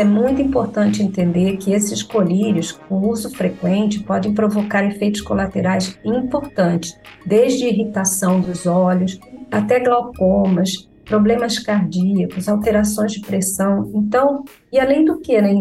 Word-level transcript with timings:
É 0.00 0.04
muito 0.04 0.40
importante 0.40 1.02
entender 1.02 1.58
que 1.58 1.74
esses 1.74 2.02
colírios, 2.02 2.72
com 2.72 3.06
uso 3.06 3.28
frequente, 3.36 4.02
podem 4.02 4.32
provocar 4.32 4.82
efeitos 4.82 5.20
colaterais 5.20 5.98
importantes, 6.02 6.98
desde 7.26 7.66
irritação 7.66 8.40
dos 8.40 8.64
olhos 8.64 9.20
até 9.50 9.78
glaucomas, 9.78 10.88
problemas 11.04 11.58
cardíacos, 11.58 12.48
alterações 12.48 13.12
de 13.12 13.20
pressão. 13.20 13.90
Então, 13.94 14.42
e 14.72 14.80
além 14.80 15.04
do 15.04 15.20
que, 15.20 15.38
né, 15.38 15.52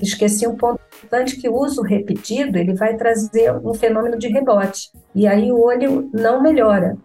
esqueci 0.00 0.46
um 0.46 0.54
ponto 0.54 0.78
importante 0.96 1.34
que 1.34 1.48
o 1.48 1.56
uso 1.56 1.82
repetido, 1.82 2.56
ele 2.56 2.74
vai 2.74 2.96
trazer 2.96 3.52
um 3.64 3.74
fenômeno 3.74 4.16
de 4.16 4.28
rebote. 4.28 4.92
E 5.12 5.26
aí 5.26 5.50
o 5.50 5.60
olho 5.60 6.08
não 6.12 6.40
melhora. 6.40 6.96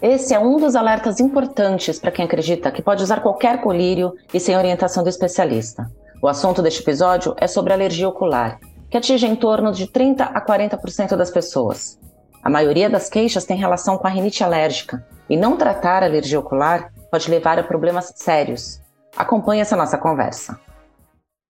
Esse 0.00 0.34
é 0.34 0.38
um 0.38 0.56
dos 0.56 0.76
alertas 0.76 1.18
importantes 1.18 1.98
para 1.98 2.12
quem 2.12 2.24
acredita 2.24 2.70
que 2.70 2.80
pode 2.80 3.02
usar 3.02 3.22
qualquer 3.22 3.60
colírio 3.60 4.14
e 4.32 4.38
sem 4.38 4.56
orientação 4.56 5.02
do 5.02 5.08
especialista. 5.08 5.90
O 6.22 6.28
assunto 6.28 6.62
deste 6.62 6.82
episódio 6.82 7.34
é 7.36 7.48
sobre 7.48 7.72
alergia 7.72 8.08
ocular, 8.08 8.60
que 8.88 8.96
atinge 8.96 9.26
em 9.26 9.34
torno 9.34 9.72
de 9.72 9.88
30 9.88 10.22
a 10.22 10.40
40% 10.40 11.16
das 11.16 11.32
pessoas. 11.32 11.98
A 12.40 12.48
maioria 12.48 12.88
das 12.88 13.10
queixas 13.10 13.44
tem 13.44 13.56
relação 13.56 13.98
com 13.98 14.06
a 14.06 14.10
rinite 14.10 14.44
alérgica, 14.44 15.04
e 15.28 15.36
não 15.36 15.56
tratar 15.56 16.04
a 16.04 16.06
alergia 16.06 16.38
ocular 16.38 16.92
pode 17.10 17.28
levar 17.28 17.58
a 17.58 17.64
problemas 17.64 18.12
sérios. 18.14 18.80
Acompanhe 19.16 19.62
essa 19.62 19.74
nossa 19.74 19.98
conversa. 19.98 20.60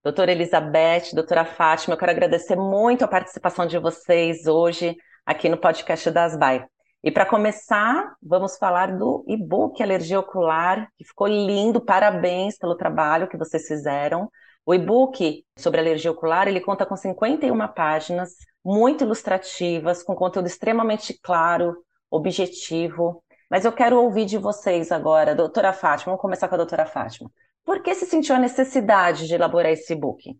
Doutora 0.02 0.32
Elizabeth, 0.32 1.12
doutora 1.12 1.44
Fátima, 1.44 1.92
eu 1.92 1.98
quero 1.98 2.12
agradecer 2.12 2.56
muito 2.56 3.04
a 3.04 3.08
participação 3.08 3.66
de 3.66 3.76
vocês 3.76 4.46
hoje 4.46 4.96
aqui 5.26 5.50
no 5.50 5.58
podcast 5.58 6.10
da 6.10 6.24
Asbai. 6.24 6.64
E 7.04 7.10
para 7.10 7.26
começar, 7.26 8.14
vamos 8.22 8.56
falar 8.56 8.96
do 8.96 9.22
e-book 9.28 9.82
Alergia 9.82 10.18
Ocular, 10.18 10.88
que 10.96 11.04
ficou 11.04 11.26
lindo, 11.26 11.78
parabéns 11.78 12.56
pelo 12.56 12.74
trabalho 12.74 13.28
que 13.28 13.36
vocês 13.36 13.66
fizeram. 13.66 14.30
O 14.64 14.74
e-book 14.74 15.44
sobre 15.58 15.80
alergia 15.80 16.10
ocular, 16.10 16.46
ele 16.46 16.60
conta 16.60 16.86
com 16.86 16.96
51 16.96 17.68
páginas, 17.74 18.30
muito 18.64 19.04
ilustrativas, 19.04 20.02
com 20.02 20.14
conteúdo 20.14 20.46
extremamente 20.46 21.18
claro, 21.20 21.76
objetivo, 22.10 23.22
mas 23.50 23.64
eu 23.64 23.72
quero 23.72 24.00
ouvir 24.00 24.24
de 24.24 24.38
vocês 24.38 24.90
agora, 24.90 25.34
doutora 25.34 25.74
Fátima, 25.74 26.12
vamos 26.12 26.22
começar 26.22 26.48
com 26.48 26.54
a 26.54 26.58
doutora 26.58 26.86
Fátima. 26.86 27.30
Por 27.64 27.82
que 27.82 27.94
se 27.94 28.06
sentiu 28.06 28.34
a 28.34 28.38
necessidade 28.38 29.26
de 29.26 29.34
elaborar 29.34 29.72
esse 29.72 29.92
e-book? 29.92 30.34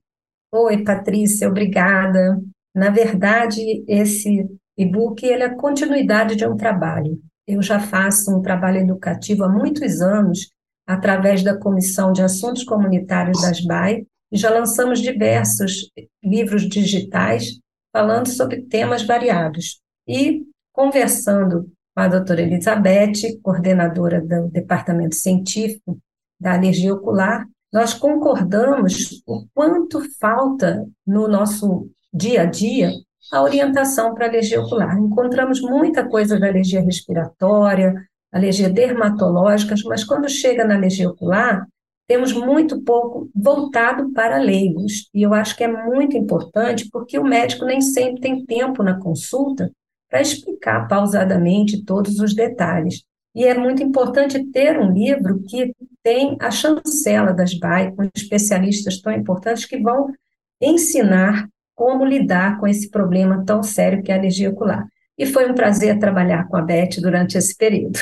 Oi, 0.50 0.82
Patrícia, 0.82 1.48
obrigada. 1.48 2.40
Na 2.74 2.90
verdade, 2.90 3.84
esse 3.86 4.48
e-book 4.78 5.26
ele 5.26 5.42
é 5.42 5.46
a 5.46 5.56
continuidade 5.56 6.36
de 6.36 6.46
um 6.46 6.56
trabalho. 6.56 7.18
Eu 7.46 7.60
já 7.60 7.78
faço 7.80 8.34
um 8.34 8.40
trabalho 8.40 8.78
educativo 8.78 9.44
há 9.44 9.48
muitos 9.48 10.00
anos, 10.00 10.50
através 10.86 11.42
da 11.42 11.58
Comissão 11.58 12.12
de 12.12 12.22
Assuntos 12.22 12.64
Comunitários 12.64 13.42
das 13.42 13.60
BAE, 13.60 14.06
já 14.36 14.50
lançamos 14.50 15.00
diversos 15.00 15.90
livros 16.22 16.68
digitais 16.68 17.58
falando 17.92 18.28
sobre 18.28 18.62
temas 18.62 19.02
variados. 19.02 19.80
E 20.08 20.42
conversando 20.72 21.70
com 21.94 22.00
a 22.00 22.08
doutora 22.08 22.42
Elizabeth, 22.42 23.38
coordenadora 23.42 24.20
do 24.20 24.48
Departamento 24.48 25.14
Científico 25.14 25.98
da 26.40 26.54
Alergia 26.54 26.94
Ocular, 26.94 27.46
nós 27.72 27.94
concordamos 27.94 29.22
o 29.26 29.46
quanto 29.54 30.02
falta 30.18 30.86
no 31.06 31.28
nosso 31.28 31.88
dia 32.12 32.42
a 32.42 32.44
dia 32.44 32.92
a 33.30 33.42
orientação 33.42 34.14
para 34.14 34.26
alergia 34.26 34.60
ocular. 34.60 34.98
Encontramos 34.98 35.60
muita 35.60 36.06
coisa 36.06 36.38
da 36.38 36.48
alergia 36.48 36.82
respiratória, 36.82 37.94
alergia 38.30 38.68
dermatológica, 38.68 39.74
mas 39.86 40.04
quando 40.04 40.28
chega 40.28 40.64
na 40.64 40.74
alergia 40.74 41.08
ocular, 41.08 41.66
temos 42.12 42.34
muito 42.34 42.82
pouco 42.82 43.30
voltado 43.34 44.12
para 44.12 44.36
leigos. 44.36 45.08
E 45.14 45.22
eu 45.22 45.32
acho 45.32 45.56
que 45.56 45.64
é 45.64 45.68
muito 45.86 46.14
importante, 46.14 46.86
porque 46.92 47.18
o 47.18 47.24
médico 47.24 47.64
nem 47.64 47.80
sempre 47.80 48.20
tem 48.20 48.44
tempo 48.44 48.82
na 48.82 49.00
consulta 49.00 49.72
para 50.10 50.20
explicar 50.20 50.86
pausadamente 50.88 51.82
todos 51.86 52.18
os 52.18 52.34
detalhes. 52.34 53.02
E 53.34 53.46
é 53.46 53.56
muito 53.56 53.82
importante 53.82 54.44
ter 54.50 54.78
um 54.78 54.92
livro 54.92 55.42
que 55.48 55.74
tem 56.02 56.36
a 56.38 56.50
chancela 56.50 57.32
das 57.32 57.54
BAE, 57.54 57.96
com 57.96 58.06
especialistas 58.14 59.00
tão 59.00 59.10
importantes 59.10 59.64
que 59.64 59.80
vão 59.80 60.12
ensinar 60.60 61.48
como 61.74 62.04
lidar 62.04 62.60
com 62.60 62.66
esse 62.66 62.90
problema 62.90 63.42
tão 63.46 63.62
sério 63.62 64.02
que 64.02 64.12
é 64.12 64.16
a 64.16 64.18
alergia 64.18 64.50
ocular. 64.50 64.86
E 65.16 65.24
foi 65.24 65.50
um 65.50 65.54
prazer 65.54 65.98
trabalhar 65.98 66.46
com 66.46 66.58
a 66.58 66.60
Beth 66.60 67.00
durante 67.00 67.38
esse 67.38 67.56
período. 67.56 68.00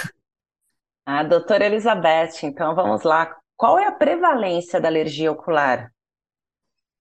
A 1.07 1.23
doutora 1.23 1.67
Elizabeth, 1.67 2.43
então 2.43 2.75
vamos 2.75 3.05
lá. 3.05 3.40
Qual 3.61 3.79
é 3.79 3.87
a 3.87 3.93
prevalência 3.93 4.81
da 4.81 4.89
alergia 4.89 5.31
ocular? 5.31 5.93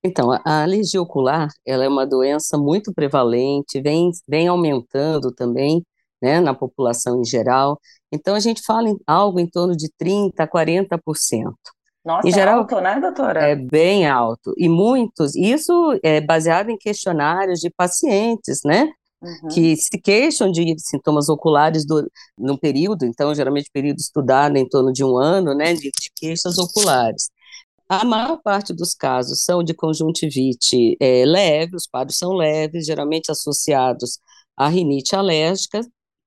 Então, 0.03 0.29
a 0.45 0.63
alergia 0.63 1.01
ocular, 1.01 1.47
ela 1.65 1.85
é 1.85 1.87
uma 1.87 2.05
doença 2.05 2.57
muito 2.57 2.93
prevalente, 2.93 3.81
vem, 3.81 4.11
vem 4.27 4.49
aumentando 4.49 5.33
também, 5.33 5.81
né, 6.21 6.41
na 6.41 6.53
população 6.53 7.21
em 7.21 7.23
geral. 7.23 7.79
Então, 8.11 8.35
a 8.35 8.41
gente 8.41 8.61
fala 8.61 8.89
em 8.89 8.97
algo 9.07 9.39
em 9.39 9.49
torno 9.49 9.73
de 9.73 9.89
30% 9.97 10.33
a 10.41 10.47
40%. 10.47 11.53
Nossa, 12.03 12.27
em 12.27 12.31
é 12.31 12.33
geral, 12.33 12.59
alto, 12.59 12.81
né, 12.81 12.99
doutora? 12.99 13.39
É 13.39 13.55
bem 13.55 14.05
alto. 14.05 14.53
E 14.57 14.67
muitos, 14.67 15.37
isso 15.37 15.97
é 16.03 16.19
baseado 16.19 16.69
em 16.69 16.77
questionários 16.77 17.61
de 17.61 17.69
pacientes, 17.69 18.59
né? 18.65 18.91
Uhum. 19.21 19.49
Que 19.49 19.75
se 19.75 19.99
queixam 20.01 20.49
de 20.51 20.75
sintomas 20.79 21.27
oculares 21.27 21.85
do, 21.85 22.09
no 22.37 22.57
período, 22.57 23.05
então, 23.05 23.35
geralmente, 23.35 23.69
período 23.71 23.97
estudado 23.99 24.55
em 24.57 24.67
torno 24.67 24.93
de 24.93 25.03
um 25.03 25.17
ano, 25.17 25.53
né? 25.53 25.73
De, 25.73 25.91
de 25.91 26.11
queixas 26.15 26.57
oculares. 26.57 27.29
A 27.89 28.05
maior 28.05 28.39
parte 28.41 28.71
dos 28.73 28.93
casos 28.93 29.43
são 29.43 29.63
de 29.63 29.73
conjuntivite 29.73 30.95
é, 31.01 31.25
leve, 31.25 31.75
os 31.75 31.87
quadros 31.87 32.17
são 32.17 32.33
leves, 32.33 32.85
geralmente 32.85 33.31
associados 33.31 34.19
à 34.55 34.67
rinite 34.67 35.15
alérgica, 35.15 35.81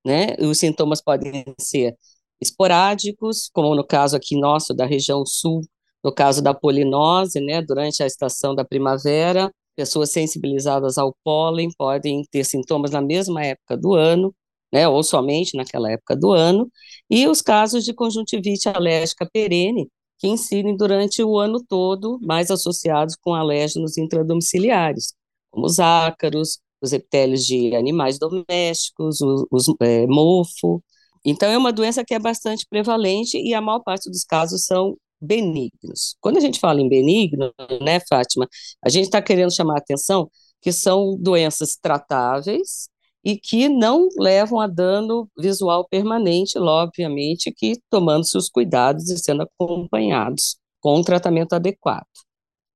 né? 0.05 0.35
Os 0.41 0.59
sintomas 0.59 1.01
podem 1.01 1.45
ser 1.61 1.97
esporádicos, 2.41 3.49
como 3.53 3.75
no 3.77 3.87
caso 3.87 4.17
aqui 4.17 4.37
nosso 4.37 4.75
da 4.75 4.85
região 4.85 5.25
sul, 5.25 5.63
no 6.05 6.13
caso 6.13 6.43
da 6.43 6.53
polinose, 6.53 7.41
né? 7.41 7.63
Durante 7.63 8.03
a 8.03 8.07
estação 8.07 8.55
da 8.55 8.65
primavera, 8.65 9.53
pessoas 9.77 10.11
sensibilizadas 10.13 10.99
ao 10.99 11.15
pólen 11.25 11.71
podem 11.77 12.23
ter 12.31 12.45
sintomas 12.45 12.91
na 12.91 13.01
mesma 13.01 13.45
época 13.45 13.77
do 13.77 13.95
ano, 13.95 14.35
né? 14.73 14.89
Ou 14.89 15.03
somente 15.03 15.57
naquela 15.57 15.91
época 15.91 16.17
do 16.17 16.33
ano, 16.33 16.71
e 17.11 17.27
os 17.29 17.43
casos 17.43 17.85
de 17.85 17.93
conjuntivite 17.95 18.69
alérgica 18.69 19.29
perene, 19.33 19.89
que 20.19 20.29
incidem 20.29 20.77
durante 20.77 21.23
o 21.23 21.39
ano 21.39 21.63
todo, 21.69 22.19
mais 22.23 22.51
associados 22.51 23.17
com 23.17 23.35
alérgenos 23.35 23.99
intradomiciliares, 23.99 25.15
como 25.51 25.67
os 25.67 25.79
ácaros, 25.81 26.61
os 26.81 26.93
epitélios 26.93 27.45
de 27.45 27.75
animais 27.77 28.19
domésticos, 28.19 29.21
os, 29.21 29.47
os 29.51 29.67
é, 29.81 30.07
mofo. 30.07 30.83
Então, 31.25 31.49
é 31.51 31.59
uma 31.59 31.73
doença 31.73 32.05
que 32.05 32.15
é 32.15 32.19
bastante 32.19 32.67
prevalente 32.69 33.37
e 33.39 33.55
a 33.55 33.61
maior 33.61 33.81
parte 33.81 34.11
dos 34.11 34.25
casos 34.25 34.65
são 34.65 34.97
benignos. 35.23 36.17
Quando 36.21 36.39
a 36.39 36.41
gente 36.41 36.59
fala 36.59 36.81
em 36.81 36.89
benigno, 36.89 37.53
né, 37.81 38.01
Fátima, 38.09 38.49
a 38.85 38.89
gente 38.89 39.05
está 39.05 39.23
querendo 39.23 39.55
chamar 39.55 39.75
a 39.75 39.79
atenção 39.79 40.29
que 40.61 40.73
são 40.73 41.17
doenças 41.19 41.77
tratáveis, 41.81 42.91
e 43.25 43.37
que 43.37 43.69
não 43.69 44.09
levam 44.19 44.61
a 44.61 44.67
dano 44.67 45.29
visual 45.39 45.87
permanente, 45.89 46.59
obviamente, 46.59 47.53
que 47.57 47.75
tomando 47.89 48.25
seus 48.25 48.49
cuidados 48.49 49.09
e 49.11 49.19
sendo 49.19 49.43
acompanhados 49.43 50.57
com 50.81 50.99
um 50.99 51.03
tratamento 51.03 51.55
adequado. 51.55 52.07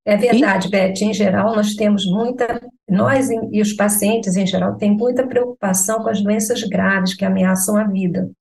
É 0.05 0.15
verdade, 0.15 0.67
e... 0.67 0.71
Beth. 0.71 1.01
Em 1.01 1.13
geral, 1.13 1.53
nós 1.53 1.75
temos 1.75 2.05
muita, 2.05 2.61
nós 2.89 3.29
e 3.29 3.61
os 3.61 3.73
pacientes 3.73 4.37
em 4.37 4.47
geral 4.47 4.77
têm 4.77 4.91
muita 4.91 5.27
preocupação 5.27 6.01
com 6.01 6.09
as 6.09 6.21
doenças 6.21 6.63
graves 6.63 7.13
que 7.13 7.25
ameaçam 7.25 7.75
a 7.75 7.83
vida. 7.83 8.31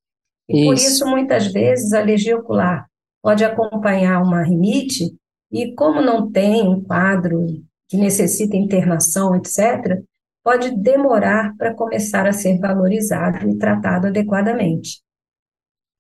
E 0.49 0.61
isso. 0.61 0.67
por 0.67 0.75
isso, 0.75 1.06
muitas 1.06 1.47
vezes, 1.49 1.93
a 1.93 1.99
alergia 1.99 2.38
ocular 2.38 2.87
pode 3.26 3.44
acompanhar 3.44 4.23
uma 4.23 4.44
rinite, 4.44 5.12
e 5.50 5.75
como 5.75 6.00
não 6.00 6.31
tem 6.31 6.62
um 6.62 6.81
quadro 6.81 7.44
que 7.88 7.96
necessita 7.96 8.56
internação, 8.56 9.34
etc., 9.34 10.00
pode 10.44 10.70
demorar 10.76 11.52
para 11.58 11.75
começar 11.75 12.25
a 12.25 12.32
ser 12.32 12.56
valorizado 12.61 13.50
e 13.50 13.58
tratado 13.58 14.06
adequadamente. 14.06 15.02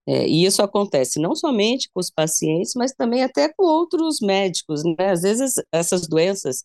É, 0.06 0.24
e 0.24 0.46
isso 0.46 0.62
acontece 0.62 1.18
não 1.18 1.34
somente 1.34 1.90
com 1.92 1.98
os 1.98 2.12
pacientes, 2.12 2.74
mas 2.76 2.92
também 2.92 3.24
até 3.24 3.52
com 3.52 3.64
outros 3.64 4.20
médicos, 4.20 4.84
né? 4.84 5.10
Às 5.10 5.22
vezes 5.22 5.54
essas 5.72 6.06
doenças 6.06 6.62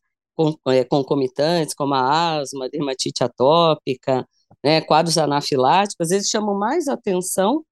é, 0.68 0.84
concomitantes, 0.84 1.74
como 1.74 1.96
a 1.96 2.38
asma, 2.38 2.70
dermatite 2.70 3.24
atópica, 3.24 4.28
né, 4.64 4.80
quadros 4.82 5.18
anafiláticos, 5.18 6.06
às 6.06 6.10
vezes 6.10 6.30
chamam 6.30 6.54
mais 6.54 6.88
atenção 6.88 7.64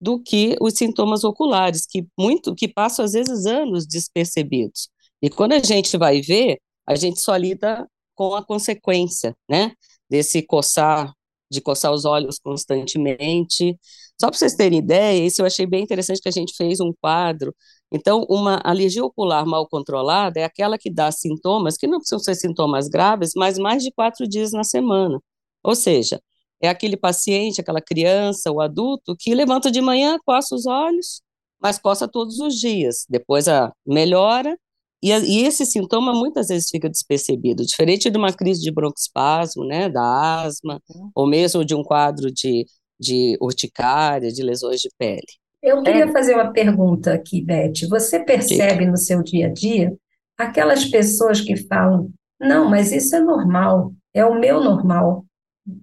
do 0.00 0.22
que 0.22 0.56
os 0.60 0.74
sintomas 0.74 1.24
oculares, 1.24 1.86
que 1.86 2.06
muito, 2.18 2.54
que 2.54 2.68
passam 2.68 3.04
às 3.04 3.12
vezes 3.12 3.46
anos 3.46 3.86
despercebidos. 3.86 4.88
E 5.22 5.30
quando 5.30 5.52
a 5.52 5.58
gente 5.58 5.96
vai 5.96 6.20
ver, 6.20 6.58
a 6.86 6.94
gente 6.94 7.20
só 7.20 7.36
lida 7.36 7.88
com 8.14 8.34
a 8.34 8.44
consequência, 8.44 9.36
né, 9.48 9.72
desse 10.08 10.42
coçar, 10.42 11.12
de 11.50 11.60
coçar 11.60 11.92
os 11.92 12.04
olhos 12.04 12.38
constantemente. 12.38 13.78
Só 14.20 14.28
para 14.28 14.38
vocês 14.38 14.54
terem 14.54 14.78
ideia, 14.78 15.24
isso 15.26 15.42
eu 15.42 15.46
achei 15.46 15.66
bem 15.66 15.82
interessante 15.82 16.20
que 16.20 16.28
a 16.28 16.32
gente 16.32 16.54
fez 16.56 16.80
um 16.80 16.92
quadro 17.00 17.54
Então, 17.92 18.24
uma 18.28 18.60
alergia 18.64 19.04
ocular 19.04 19.46
mal 19.46 19.68
controlada 19.68 20.40
é 20.40 20.44
aquela 20.44 20.78
que 20.78 20.90
dá 20.90 21.10
sintomas, 21.12 21.76
que 21.76 21.86
não 21.86 21.98
precisam 21.98 22.18
ser 22.18 22.34
sintomas 22.34 22.88
graves, 22.88 23.32
mas 23.36 23.58
mais 23.58 23.82
de 23.82 23.92
quatro 23.92 24.26
dias 24.28 24.52
na 24.52 24.64
semana. 24.64 25.20
Ou 25.62 25.74
seja, 25.74 26.20
é 26.60 26.68
aquele 26.68 26.96
paciente, 26.96 27.60
aquela 27.60 27.80
criança, 27.80 28.50
o 28.50 28.60
adulto, 28.60 29.14
que 29.18 29.34
levanta 29.34 29.70
de 29.70 29.80
manhã, 29.80 30.18
coça 30.24 30.54
os 30.54 30.66
olhos, 30.66 31.20
mas 31.60 31.78
coça 31.78 32.08
todos 32.08 32.38
os 32.38 32.54
dias. 32.54 33.06
Depois 33.08 33.48
a 33.48 33.72
melhora, 33.86 34.56
e, 35.02 35.12
a, 35.12 35.18
e, 35.18 35.44
esse 35.44 35.66
sintoma 35.66 36.12
muitas 36.12 36.48
vezes 36.48 36.70
fica 36.70 36.88
despercebido, 36.88 37.64
diferente 37.64 38.10
de 38.10 38.16
uma 38.16 38.32
crise 38.32 38.62
de 38.62 38.72
broncoespasmo, 38.72 39.64
né, 39.64 39.88
da 39.88 40.42
asma, 40.42 40.80
uhum. 40.88 41.10
ou 41.14 41.26
mesmo 41.26 41.64
de 41.64 41.74
um 41.74 41.82
quadro 41.82 42.32
de, 42.32 42.64
de 42.98 43.36
urticária, 43.40 44.32
de 44.32 44.42
lesões 44.42 44.80
de 44.80 44.88
pele. 44.98 45.26
Eu 45.62 45.82
queria 45.82 46.04
é. 46.04 46.12
fazer 46.12 46.34
uma 46.34 46.52
pergunta 46.52 47.12
aqui, 47.12 47.42
Beth. 47.42 47.88
Você 47.90 48.20
percebe 48.20 48.84
Sim. 48.84 48.90
no 48.90 48.96
seu 48.96 49.22
dia 49.22 49.48
a 49.48 49.52
dia 49.52 49.94
aquelas 50.38 50.84
pessoas 50.84 51.40
que 51.40 51.56
falam: 51.56 52.10
não, 52.40 52.70
mas 52.70 52.92
isso 52.92 53.16
é 53.16 53.20
normal, 53.20 53.92
é 54.14 54.24
o 54.24 54.38
meu 54.38 54.62
normal. 54.62 55.25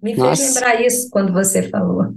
Me 0.02 0.16
Nossa. 0.16 0.42
fez 0.42 0.56
lembrar 0.56 0.82
isso 0.82 1.10
quando 1.12 1.34
você 1.34 1.70
falou. 1.70 2.14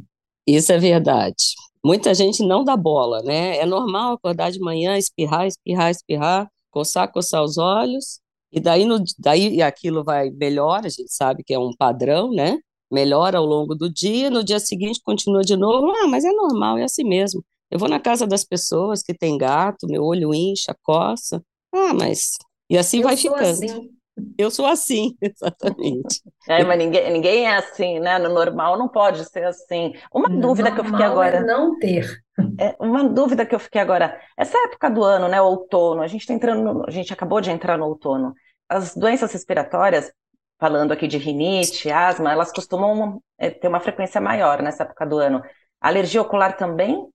Isso 0.46 0.72
é 0.72 0.78
verdade. 0.78 1.54
Muita 1.84 2.14
gente 2.14 2.44
não 2.44 2.64
dá 2.64 2.76
bola, 2.76 3.22
né? 3.22 3.58
É 3.58 3.66
normal 3.66 4.14
acordar 4.14 4.50
de 4.50 4.60
manhã, 4.60 4.96
espirrar, 4.96 5.46
espirrar, 5.46 5.90
espirrar, 5.90 6.48
coçar, 6.70 7.10
coçar 7.10 7.42
os 7.42 7.58
olhos, 7.58 8.20
e 8.52 8.60
daí, 8.60 8.84
no, 8.84 9.02
daí 9.18 9.60
aquilo 9.60 10.04
vai 10.04 10.30
melhor, 10.30 10.86
a 10.86 10.88
gente 10.88 11.12
sabe 11.12 11.42
que 11.44 11.52
é 11.52 11.58
um 11.58 11.74
padrão, 11.76 12.30
né? 12.30 12.58
Melhora 12.90 13.38
ao 13.38 13.44
longo 13.44 13.74
do 13.74 13.92
dia, 13.92 14.30
no 14.30 14.44
dia 14.44 14.60
seguinte 14.60 15.00
continua 15.04 15.42
de 15.42 15.56
novo, 15.56 15.90
ah, 15.90 16.06
mas 16.06 16.24
é 16.24 16.30
normal, 16.30 16.78
é 16.78 16.84
assim 16.84 17.04
mesmo. 17.04 17.44
Eu 17.70 17.78
vou 17.78 17.88
na 17.88 17.98
casa 17.98 18.26
das 18.26 18.44
pessoas 18.44 19.02
que 19.02 19.12
tem 19.12 19.36
gato, 19.36 19.86
meu 19.88 20.04
olho 20.04 20.32
incha, 20.32 20.74
coça. 20.82 21.42
Ah, 21.74 21.92
mas. 21.92 22.38
E 22.70 22.78
assim 22.78 22.98
eu 22.98 23.02
vai 23.02 23.16
ficando. 23.16 23.42
Assim. 23.42 23.90
Eu 24.38 24.50
sou 24.50 24.66
assim, 24.66 25.16
exatamente. 25.22 26.22
É, 26.48 26.64
mas 26.64 26.78
ninguém, 26.78 27.12
ninguém 27.12 27.46
é 27.46 27.56
assim, 27.56 28.00
né? 28.00 28.18
No 28.18 28.32
normal 28.32 28.78
não 28.78 28.88
pode 28.88 29.24
ser 29.24 29.44
assim. 29.44 29.92
Uma 30.12 30.28
no 30.28 30.40
dúvida 30.40 30.72
que 30.72 30.80
eu 30.80 30.84
fiquei 30.84 31.04
agora. 31.04 31.36
É 31.38 31.44
não 31.44 31.78
ter. 31.78 32.22
É, 32.58 32.74
uma 32.80 33.04
dúvida 33.04 33.44
que 33.44 33.54
eu 33.54 33.58
fiquei 33.58 33.80
agora. 33.80 34.18
Essa 34.36 34.56
época 34.64 34.90
do 34.90 35.02
ano, 35.02 35.28
né? 35.28 35.40
Outono, 35.40 36.02
a 36.02 36.06
gente 36.06 36.22
está 36.22 36.34
entrando, 36.34 36.62
no, 36.62 36.86
a 36.86 36.90
gente 36.90 37.12
acabou 37.12 37.40
de 37.40 37.50
entrar 37.50 37.76
no 37.76 37.86
outono. 37.86 38.34
As 38.68 38.96
doenças 38.96 39.32
respiratórias, 39.32 40.10
falando 40.58 40.92
aqui 40.92 41.06
de 41.06 41.18
rinite, 41.18 41.90
asma, 41.90 42.32
elas 42.32 42.52
costumam 42.52 43.22
é, 43.38 43.50
ter 43.50 43.68
uma 43.68 43.80
frequência 43.80 44.20
maior 44.20 44.62
nessa 44.62 44.82
época 44.82 45.06
do 45.06 45.18
ano. 45.18 45.42
alergia 45.80 46.22
ocular 46.22 46.56
também 46.56 47.06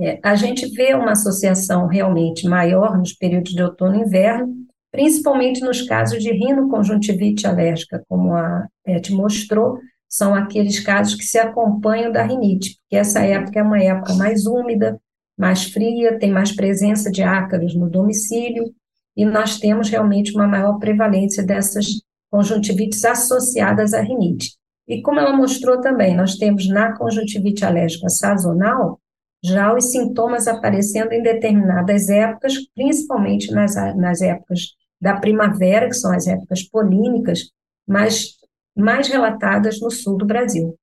é, 0.00 0.18
a 0.24 0.34
gente 0.34 0.66
vê 0.74 0.94
uma 0.94 1.12
associação 1.12 1.86
realmente 1.86 2.48
maior 2.48 2.98
nos 2.98 3.12
períodos 3.12 3.52
de 3.52 3.62
outono 3.62 3.96
e 3.96 4.00
inverno, 4.00 4.66
principalmente 4.94 5.60
nos 5.60 5.82
casos 5.82 6.22
de 6.22 6.30
rinoconjuntivite 6.30 7.48
alérgica, 7.48 8.04
como 8.08 8.32
a 8.32 8.64
Beth 8.86 9.10
mostrou, 9.10 9.80
são 10.08 10.32
aqueles 10.32 10.78
casos 10.78 11.16
que 11.16 11.24
se 11.24 11.36
acompanham 11.36 12.12
da 12.12 12.22
rinite, 12.22 12.78
porque 12.78 12.94
essa 12.94 13.18
época 13.20 13.58
é 13.58 13.62
uma 13.64 13.82
época 13.82 14.14
mais 14.14 14.46
úmida, 14.46 14.96
mais 15.36 15.64
fria, 15.64 16.16
tem 16.16 16.30
mais 16.30 16.54
presença 16.54 17.10
de 17.10 17.24
ácaros 17.24 17.74
no 17.74 17.90
domicílio, 17.90 18.72
e 19.16 19.24
nós 19.24 19.58
temos 19.58 19.90
realmente 19.90 20.32
uma 20.32 20.46
maior 20.46 20.78
prevalência 20.78 21.42
dessas 21.42 21.86
conjuntivites 22.30 23.04
associadas 23.04 23.92
à 23.94 24.00
rinite. 24.00 24.52
E 24.86 25.02
como 25.02 25.18
ela 25.18 25.36
mostrou 25.36 25.80
também, 25.80 26.14
nós 26.14 26.36
temos 26.36 26.68
na 26.68 26.96
conjuntivite 26.96 27.64
alérgica 27.64 28.08
sazonal 28.08 29.00
já 29.42 29.74
os 29.74 29.90
sintomas 29.90 30.46
aparecendo 30.46 31.12
em 31.12 31.20
determinadas 31.20 32.08
épocas, 32.08 32.54
principalmente 32.76 33.52
nas, 33.52 33.74
nas 33.96 34.22
épocas 34.22 34.74
da 35.04 35.20
primavera, 35.20 35.86
que 35.86 35.92
são 35.92 36.14
as 36.14 36.26
épocas 36.26 36.62
polínicas, 36.62 37.50
mas 37.86 38.38
mais 38.74 39.06
relatadas 39.06 39.78
no 39.78 39.90
sul 39.90 40.16
do 40.16 40.24
Brasil. 40.24 40.74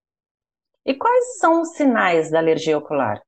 E 0.85 0.93
quais 0.93 1.39
são 1.39 1.63
os 1.63 1.69
sinais 1.69 2.29
da 2.29 2.37
alergia 2.37 2.77
ocular? 2.77 3.19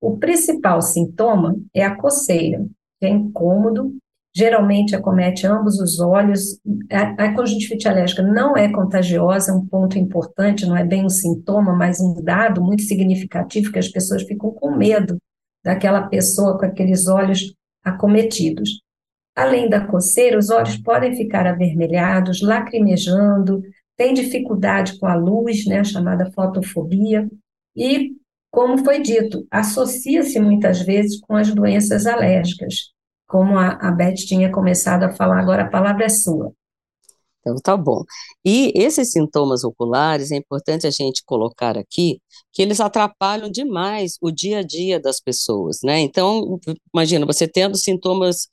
O 0.00 0.16
principal 0.16 0.80
sintoma 0.80 1.54
é 1.74 1.84
a 1.84 1.94
coceira, 1.94 2.66
que 2.98 3.04
é 3.04 3.10
incômodo, 3.10 3.94
geralmente 4.34 4.96
acomete 4.96 5.46
ambos 5.46 5.78
os 5.78 6.00
olhos. 6.00 6.58
A, 6.90 7.24
a 7.24 7.34
conjuntivite 7.34 7.86
alérgica 7.86 8.22
não 8.22 8.56
é 8.56 8.72
contagiosa, 8.72 9.54
um 9.54 9.66
ponto 9.66 9.98
importante, 9.98 10.64
não 10.64 10.78
é 10.78 10.84
bem 10.84 11.04
um 11.04 11.10
sintoma, 11.10 11.74
mas 11.74 12.00
um 12.00 12.22
dado 12.22 12.62
muito 12.62 12.84
significativo 12.84 13.70
que 13.70 13.78
as 13.78 13.88
pessoas 13.88 14.22
ficam 14.22 14.50
com 14.50 14.74
medo 14.74 15.18
daquela 15.62 16.08
pessoa 16.08 16.58
com 16.58 16.64
aqueles 16.64 17.06
olhos 17.06 17.54
acometidos. 17.84 18.85
Além 19.36 19.68
da 19.68 19.86
coceira, 19.86 20.38
os 20.38 20.48
olhos 20.50 20.78
podem 20.78 21.14
ficar 21.14 21.46
avermelhados, 21.46 22.40
lacrimejando, 22.40 23.62
tem 23.96 24.14
dificuldade 24.14 24.98
com 24.98 25.06
a 25.06 25.14
luz, 25.14 25.66
né, 25.66 25.84
chamada 25.84 26.32
fotofobia, 26.32 27.28
e, 27.76 28.12
como 28.50 28.82
foi 28.82 29.00
dito, 29.02 29.46
associa-se 29.50 30.40
muitas 30.40 30.80
vezes 30.80 31.20
com 31.20 31.36
as 31.36 31.54
doenças 31.54 32.06
alérgicas 32.06 32.96
como 33.26 33.58
a, 33.58 33.72
a 33.72 33.90
Beth 33.90 34.14
tinha 34.14 34.50
começado 34.50 35.02
a 35.02 35.10
falar, 35.10 35.40
agora 35.40 35.64
a 35.64 35.68
palavra 35.68 36.04
é 36.04 36.08
sua. 36.08 36.52
Então, 37.46 37.56
tá 37.62 37.76
bom. 37.76 38.02
E 38.44 38.72
esses 38.74 39.12
sintomas 39.12 39.62
oculares, 39.62 40.32
é 40.32 40.36
importante 40.36 40.84
a 40.86 40.90
gente 40.90 41.22
colocar 41.24 41.78
aqui 41.78 42.20
que 42.52 42.60
eles 42.60 42.80
atrapalham 42.80 43.48
demais 43.48 44.16
o 44.20 44.32
dia 44.32 44.58
a 44.58 44.62
dia 44.62 44.98
das 44.98 45.20
pessoas, 45.20 45.78
né? 45.84 46.00
Então, 46.00 46.58
imagina, 46.92 47.24
você 47.24 47.46
tendo 47.46 47.76
sintomas, 47.76 48.48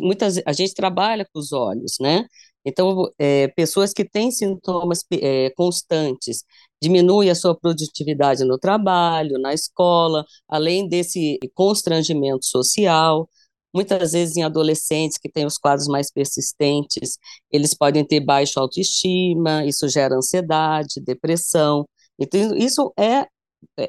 muitas, 0.00 0.40
a 0.46 0.52
gente 0.52 0.72
trabalha 0.74 1.26
com 1.30 1.38
os 1.38 1.52
olhos, 1.52 1.96
né? 2.00 2.24
Então, 2.64 3.10
é, 3.18 3.48
pessoas 3.48 3.92
que 3.92 4.04
têm 4.04 4.30
sintomas 4.30 5.04
é, 5.12 5.50
constantes, 5.56 6.44
diminui 6.82 7.28
a 7.30 7.34
sua 7.34 7.54
produtividade 7.54 8.44
no 8.44 8.58
trabalho, 8.58 9.38
na 9.38 9.52
escola, 9.52 10.24
além 10.48 10.88
desse 10.88 11.38
constrangimento 11.54 12.46
social, 12.46 13.28
Muitas 13.74 14.12
vezes 14.12 14.36
em 14.36 14.42
adolescentes 14.42 15.18
que 15.18 15.30
têm 15.30 15.44
os 15.44 15.58
quadros 15.58 15.88
mais 15.88 16.10
persistentes, 16.10 17.18
eles 17.50 17.74
podem 17.74 18.04
ter 18.04 18.20
baixa 18.20 18.60
autoestima, 18.60 19.64
isso 19.64 19.88
gera 19.88 20.16
ansiedade, 20.16 21.00
depressão. 21.00 21.86
Então, 22.18 22.56
isso 22.56 22.92
é, 22.98 23.26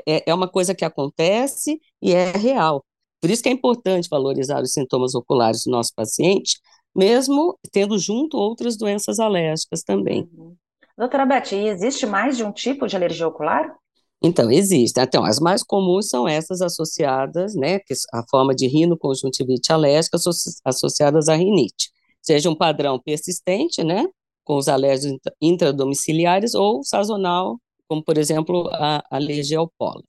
é, 0.05 0.29
é 0.29 0.33
uma 0.33 0.49
coisa 0.49 0.75
que 0.75 0.85
acontece 0.85 1.79
e 2.01 2.13
é 2.13 2.31
real. 2.31 2.83
Por 3.21 3.29
isso 3.29 3.43
que 3.43 3.49
é 3.49 3.51
importante 3.51 4.09
valorizar 4.09 4.61
os 4.61 4.71
sintomas 4.71 5.15
oculares 5.15 5.63
do 5.65 5.71
nosso 5.71 5.93
paciente, 5.95 6.59
mesmo 6.95 7.57
tendo 7.71 7.97
junto 7.97 8.37
outras 8.37 8.77
doenças 8.77 9.19
alérgicas 9.19 9.83
também. 9.83 10.29
Uhum. 10.33 10.55
Doutora 10.97 11.25
Beth, 11.25 11.53
existe 11.53 12.05
mais 12.05 12.35
de 12.35 12.43
um 12.43 12.51
tipo 12.51 12.85
de 12.85 12.95
alergia 12.95 13.27
ocular? 13.27 13.73
Então, 14.21 14.51
existem. 14.51 15.03
Então, 15.03 15.23
as 15.23 15.39
mais 15.39 15.63
comuns 15.63 16.09
são 16.09 16.27
essas 16.27 16.61
associadas, 16.61 17.55
né, 17.55 17.79
que 17.79 17.93
a 18.13 18.23
forma 18.29 18.53
de 18.53 18.67
rinoconjuntivite 18.67 19.71
alérgica 19.71 20.17
associadas 20.65 21.29
à 21.29 21.35
rinite, 21.35 21.89
seja 22.21 22.49
um 22.49 22.55
padrão 22.55 22.99
persistente, 22.99 23.83
né, 23.83 24.05
com 24.43 24.57
os 24.57 24.67
alérgicos 24.67 25.17
intradomiciliares 25.41 26.53
ou 26.53 26.83
sazonal, 26.83 27.57
como, 27.87 28.03
por 28.03 28.17
exemplo, 28.17 28.69
a 28.73 29.01
alergia 29.09 29.59
ao 29.59 29.71
pólen. 29.77 30.03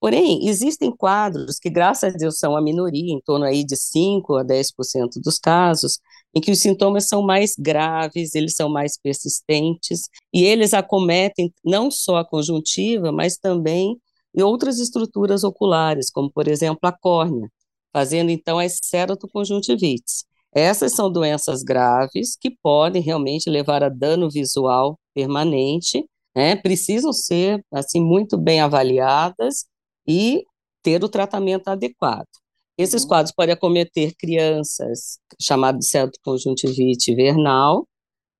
Porém, 0.00 0.46
existem 0.46 0.94
quadros 0.94 1.58
que, 1.58 1.70
graças 1.70 2.14
a 2.14 2.16
Deus, 2.16 2.38
são 2.38 2.56
a 2.56 2.62
minoria, 2.62 3.12
em 3.12 3.20
torno 3.20 3.44
aí 3.46 3.64
de 3.64 3.76
5 3.76 4.36
a 4.36 4.44
10% 4.44 5.20
dos 5.22 5.38
casos, 5.38 5.98
em 6.36 6.40
que 6.40 6.50
os 6.50 6.58
sintomas 6.58 7.08
são 7.08 7.22
mais 7.22 7.54
graves, 7.58 8.34
eles 8.34 8.54
são 8.54 8.68
mais 8.68 8.98
persistentes, 9.00 10.02
e 10.34 10.44
eles 10.44 10.74
acometem 10.74 11.50
não 11.64 11.90
só 11.90 12.18
a 12.18 12.28
conjuntiva, 12.28 13.10
mas 13.10 13.38
também 13.38 13.96
outras 14.36 14.78
estruturas 14.78 15.44
oculares, 15.44 16.10
como, 16.10 16.30
por 16.30 16.46
exemplo, 16.46 16.80
a 16.82 16.92
córnea, 16.92 17.48
fazendo 17.90 18.30
então 18.30 18.58
as 18.58 18.78
ceratoconjuntivites. 18.82 20.24
Essas 20.54 20.92
são 20.92 21.10
doenças 21.10 21.62
graves 21.62 22.36
que 22.38 22.50
podem 22.62 23.00
realmente 23.00 23.48
levar 23.48 23.82
a 23.82 23.88
dano 23.88 24.28
visual 24.30 24.98
permanente, 25.14 26.04
né? 26.36 26.54
precisam 26.54 27.14
ser 27.14 27.64
assim 27.72 28.00
muito 28.00 28.36
bem 28.36 28.60
avaliadas 28.60 29.64
e 30.06 30.44
ter 30.82 31.02
o 31.02 31.08
tratamento 31.08 31.68
adequado. 31.68 32.28
Esses 32.78 33.02
uhum. 33.02 33.08
quadros 33.08 33.34
podem 33.34 33.54
acometer 33.54 34.14
crianças, 34.18 35.18
chamado 35.40 35.78
de 35.78 36.20
conjuntivite 36.22 37.14
vernal, 37.14 37.86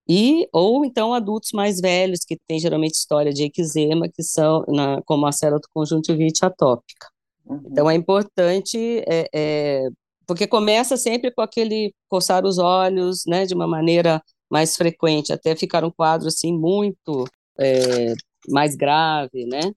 e 0.08 0.48
ou 0.52 0.84
então 0.84 1.12
adultos 1.12 1.50
mais 1.52 1.80
velhos 1.80 2.20
que 2.24 2.36
têm 2.46 2.60
geralmente 2.60 2.94
história 2.94 3.32
de 3.32 3.44
eczema, 3.44 4.08
que 4.08 4.22
são 4.22 4.64
na, 4.68 5.02
como 5.02 5.26
a 5.26 5.32
conjuntivite 5.74 6.44
atópica. 6.44 7.08
Uhum. 7.44 7.62
Então 7.70 7.90
é 7.90 7.94
importante, 7.94 9.02
é, 9.06 9.28
é, 9.34 9.88
porque 10.26 10.46
começa 10.46 10.96
sempre 10.96 11.30
com 11.32 11.40
aquele 11.40 11.92
coçar 12.08 12.44
os 12.44 12.58
olhos, 12.58 13.24
né, 13.26 13.46
de 13.46 13.54
uma 13.54 13.66
maneira 13.66 14.22
mais 14.48 14.76
frequente, 14.76 15.32
até 15.32 15.56
ficar 15.56 15.84
um 15.84 15.90
quadro 15.90 16.28
assim 16.28 16.56
muito 16.56 17.24
é, 17.58 18.12
mais 18.48 18.76
grave, 18.76 19.44
né? 19.46 19.72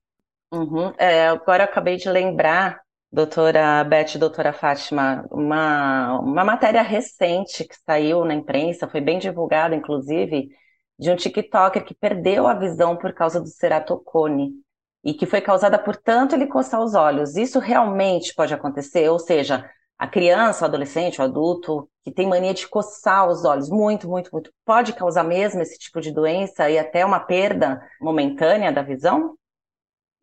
Uhum. 0.52 0.94
É, 0.98 1.28
agora 1.28 1.64
eu 1.64 1.66
acabei 1.70 1.98
de 1.98 2.10
lembrar 2.10 2.80
Doutora 3.12 3.84
Beth, 3.84 4.18
doutora 4.20 4.54
Fátima, 4.54 5.26
uma, 5.32 6.20
uma 6.20 6.44
matéria 6.44 6.84
recente 6.84 7.64
que 7.64 7.76
saiu 7.84 8.24
na 8.24 8.36
imprensa, 8.36 8.88
foi 8.88 9.02
bem 9.02 9.18
divulgada, 9.18 9.76
inclusive, 9.76 10.50
de 10.98 11.10
um 11.10 11.16
TikToker 11.16 11.84
que 11.84 11.96
perdeu 11.96 12.46
a 12.46 12.54
visão 12.54 12.96
por 12.96 13.12
causa 13.14 13.40
do 13.42 13.48
ceratocone 13.48 14.52
e 15.04 15.14
que 15.14 15.26
foi 15.26 15.42
causada 15.42 15.80
por 15.80 15.96
tanto 15.96 16.36
ele 16.36 16.46
coçar 16.46 16.82
os 16.84 16.94
olhos. 16.94 17.36
Isso 17.36 17.58
realmente 17.58 18.34
pode 18.36 18.54
acontecer? 18.54 19.10
Ou 19.10 19.18
seja, 19.18 19.68
a 19.98 20.08
criança, 20.08 20.66
o 20.66 20.68
adolescente, 20.68 21.20
o 21.20 21.24
adulto 21.24 21.90
que 22.04 22.12
tem 22.12 22.28
mania 22.28 22.54
de 22.54 22.68
coçar 22.68 23.28
os 23.28 23.44
olhos 23.44 23.70
muito, 23.70 24.08
muito, 24.08 24.30
muito, 24.32 24.52
pode 24.64 24.94
causar 24.94 25.24
mesmo 25.24 25.62
esse 25.62 25.80
tipo 25.80 26.00
de 26.00 26.12
doença 26.12 26.70
e 26.70 26.78
até 26.78 27.04
uma 27.04 27.20
perda 27.20 27.82
momentânea 28.00 28.72
da 28.72 28.84
visão? 28.84 29.39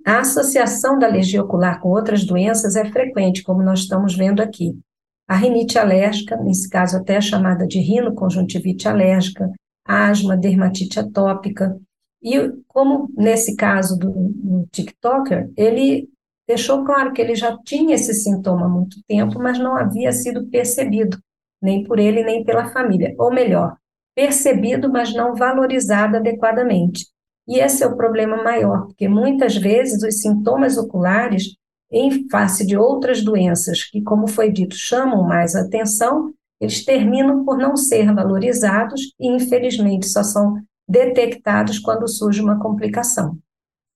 A 0.07 0.21
associação 0.21 1.01
da 1.01 1.09
alergia 1.09 1.43
ocular 1.43 1.81
com 1.81 1.89
outras 1.89 2.25
doenças 2.25 2.77
é 2.77 2.85
frequente, 2.85 3.43
como 3.43 3.61
nós 3.61 3.81
estamos 3.81 4.15
vendo 4.15 4.41
aqui. 4.41 4.79
A 5.27 5.35
rinite 5.35 5.81
alérgica, 5.81 6.37
nesse 6.37 6.71
caso 6.71 6.97
até 6.97 7.21
chamada 7.21 7.67
de 7.67 7.81
rinoconjuntivite 7.81 8.87
alérgica, 8.87 9.51
asma, 9.85 10.37
dermatite 10.37 11.01
atópica, 11.01 11.77
e 12.23 12.53
como 12.69 13.11
nesse 13.17 13.57
caso 13.57 13.99
do, 13.99 14.13
do 14.13 14.69
TikToker, 14.71 15.51
ele 15.57 16.09
deixou 16.47 16.85
claro 16.85 17.13
que 17.13 17.21
ele 17.21 17.35
já 17.35 17.59
tinha 17.65 17.97
esse 17.97 18.15
sintoma 18.15 18.67
há 18.67 18.69
muito 18.69 18.99
tempo, 19.09 19.41
mas 19.41 19.59
não 19.59 19.77
havia 19.77 20.13
sido 20.13 20.47
percebido, 20.47 21.19
nem 21.61 21.83
por 21.83 21.99
ele, 21.99 22.23
nem 22.23 22.45
pela 22.45 22.69
família. 22.69 23.13
Ou 23.19 23.33
melhor, 23.33 23.77
percebido, 24.15 24.89
mas 24.89 25.13
não 25.13 25.35
valorizado 25.35 26.17
adequadamente. 26.17 27.07
E 27.49 27.61
esse 27.61 27.83
é 27.83 27.87
o 27.87 27.97
problema 27.97 28.43
maior, 28.43 28.87
porque 28.87 29.09
muitas 29.09 29.57
vezes 29.57 30.03
os 30.03 30.21
sintomas 30.21 30.77
oculares, 30.77 31.55
em 31.91 32.29
face 32.29 32.67
de 32.67 32.77
outras 32.77 33.23
doenças 33.23 33.85
que, 33.85 34.03
como 34.03 34.27
foi 34.27 34.51
dito, 34.51 34.75
chamam 34.75 35.23
mais 35.23 35.55
atenção, 35.55 36.33
eles 36.61 36.85
terminam 36.85 37.45
por 37.45 37.57
não 37.57 37.77
ser 37.77 38.13
valorizados 38.13 39.13
e, 39.21 39.29
infelizmente, 39.29 40.09
só 40.09 40.23
são 40.23 40.57
detectados 40.89 41.79
quando 41.79 42.09
surge 42.09 42.41
uma 42.41 42.59
complicação. 42.59 43.39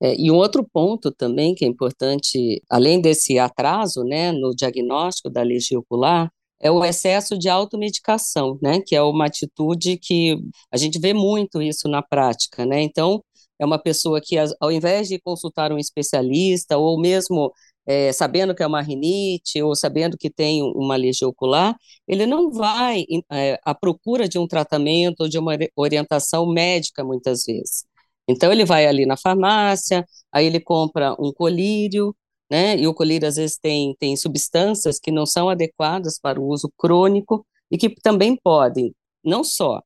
É, 0.03 0.15
e 0.19 0.31
um 0.31 0.37
outro 0.37 0.65
ponto 0.65 1.11
também 1.11 1.55
que 1.55 1.65
é 1.65 1.69
importante, 1.69 2.63
além 2.71 3.01
desse 3.01 3.39
atraso 3.39 4.03
né, 4.03 4.33
no 4.33 4.55
diagnóstico 4.55 5.29
da 5.29 5.41
alergia 5.41 5.79
ocular, 5.79 6.31
é 6.63 6.71
o 6.71 6.85
excesso 6.85 7.39
de 7.39 7.49
automedicação, 7.49 8.59
né, 8.63 8.81
que 8.81 8.95
é 8.95 9.03
uma 9.03 9.27
atitude 9.27 9.99
que 9.99 10.37
a 10.71 10.77
gente 10.77 10.99
vê 10.99 11.15
muito 11.15 11.61
isso 11.61 11.89
na 11.89 12.03
prática, 12.03 12.67
né, 12.67 12.83
então 12.83 13.23
é 13.61 13.65
uma 13.65 13.79
pessoa 13.79 14.21
que, 14.23 14.37
ao 14.59 14.73
invés 14.73 15.09
de 15.09 15.21
consultar 15.21 15.71
um 15.73 15.79
especialista, 15.79 16.79
ou 16.79 16.99
mesmo 16.99 17.53
é, 17.87 18.11
sabendo 18.13 18.55
que 18.55 18.63
é 18.63 18.67
uma 18.67 18.81
rinite, 18.81 19.63
ou 19.63 19.77
sabendo 19.77 20.17
que 20.17 20.31
tem 20.31 20.63
uma 20.63 20.95
alergia 20.95 21.29
ocular, 21.29 21.77
ele 22.09 22.27
não 22.27 22.51
vai 22.51 23.05
é, 23.31 23.61
à 23.65 23.75
procura 23.75 24.27
de 24.29 24.39
um 24.39 24.47
tratamento 24.47 25.21
ou 25.23 25.29
de 25.29 25.39
uma 25.39 25.53
orientação 25.77 26.47
médica, 26.47 27.05
muitas 27.05 27.45
vezes. 27.45 27.85
Então, 28.29 28.51
ele 28.53 28.65
vai 28.65 28.87
ali 28.87 29.05
na 29.07 29.17
farmácia, 29.17 30.07
aí 30.33 30.47
ele 30.47 30.61
compra 30.61 31.15
um 31.19 31.33
colírio, 31.33 32.15
né? 32.51 32.79
E 32.79 32.87
o 32.87 32.95
colírio, 32.95 33.29
às 33.29 33.37
vezes, 33.37 33.59
tem, 33.59 33.95
tem 33.99 34.17
substâncias 34.17 34.99
que 34.99 35.11
não 35.11 35.27
são 35.27 35.49
adequadas 35.49 36.19
para 36.19 36.41
o 36.41 36.47
uso 36.47 36.71
crônico 36.79 37.47
e 37.71 37.77
que 37.79 37.91
também 38.03 38.37
podem, 38.43 38.95
não 39.25 39.45
só 39.45 39.83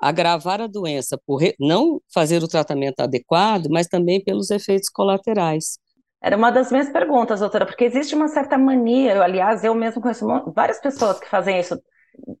agravar 0.00 0.60
a 0.60 0.66
doença 0.66 1.18
por 1.26 1.40
não 1.58 2.00
fazer 2.12 2.42
o 2.42 2.48
tratamento 2.48 3.00
adequado, 3.00 3.66
mas 3.70 3.86
também 3.86 4.22
pelos 4.22 4.50
efeitos 4.50 4.88
colaterais. 4.88 5.78
Era 6.20 6.36
uma 6.36 6.50
das 6.50 6.70
minhas 6.70 6.88
perguntas, 6.88 7.40
doutora, 7.40 7.64
porque 7.64 7.84
existe 7.84 8.14
uma 8.14 8.28
certa 8.28 8.58
mania, 8.58 9.14
eu, 9.14 9.22
aliás, 9.22 9.62
eu 9.62 9.74
mesmo 9.74 10.02
conheço 10.02 10.26
várias 10.54 10.80
pessoas 10.80 11.20
que 11.20 11.28
fazem 11.28 11.60
isso, 11.60 11.80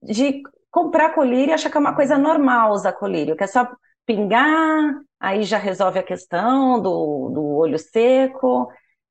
de 0.02 0.42
comprar 0.70 1.14
colírio 1.14 1.50
e 1.50 1.52
achar 1.52 1.70
que 1.70 1.76
é 1.76 1.80
uma 1.80 1.94
coisa 1.94 2.18
normal 2.18 2.72
usar 2.72 2.92
colírio, 2.92 3.36
que 3.36 3.44
é 3.44 3.46
só 3.46 3.68
pingar, 4.04 5.00
aí 5.20 5.42
já 5.44 5.58
resolve 5.58 5.98
a 5.98 6.02
questão 6.02 6.80
do, 6.80 7.30
do 7.32 7.44
olho 7.56 7.78
seco. 7.78 8.68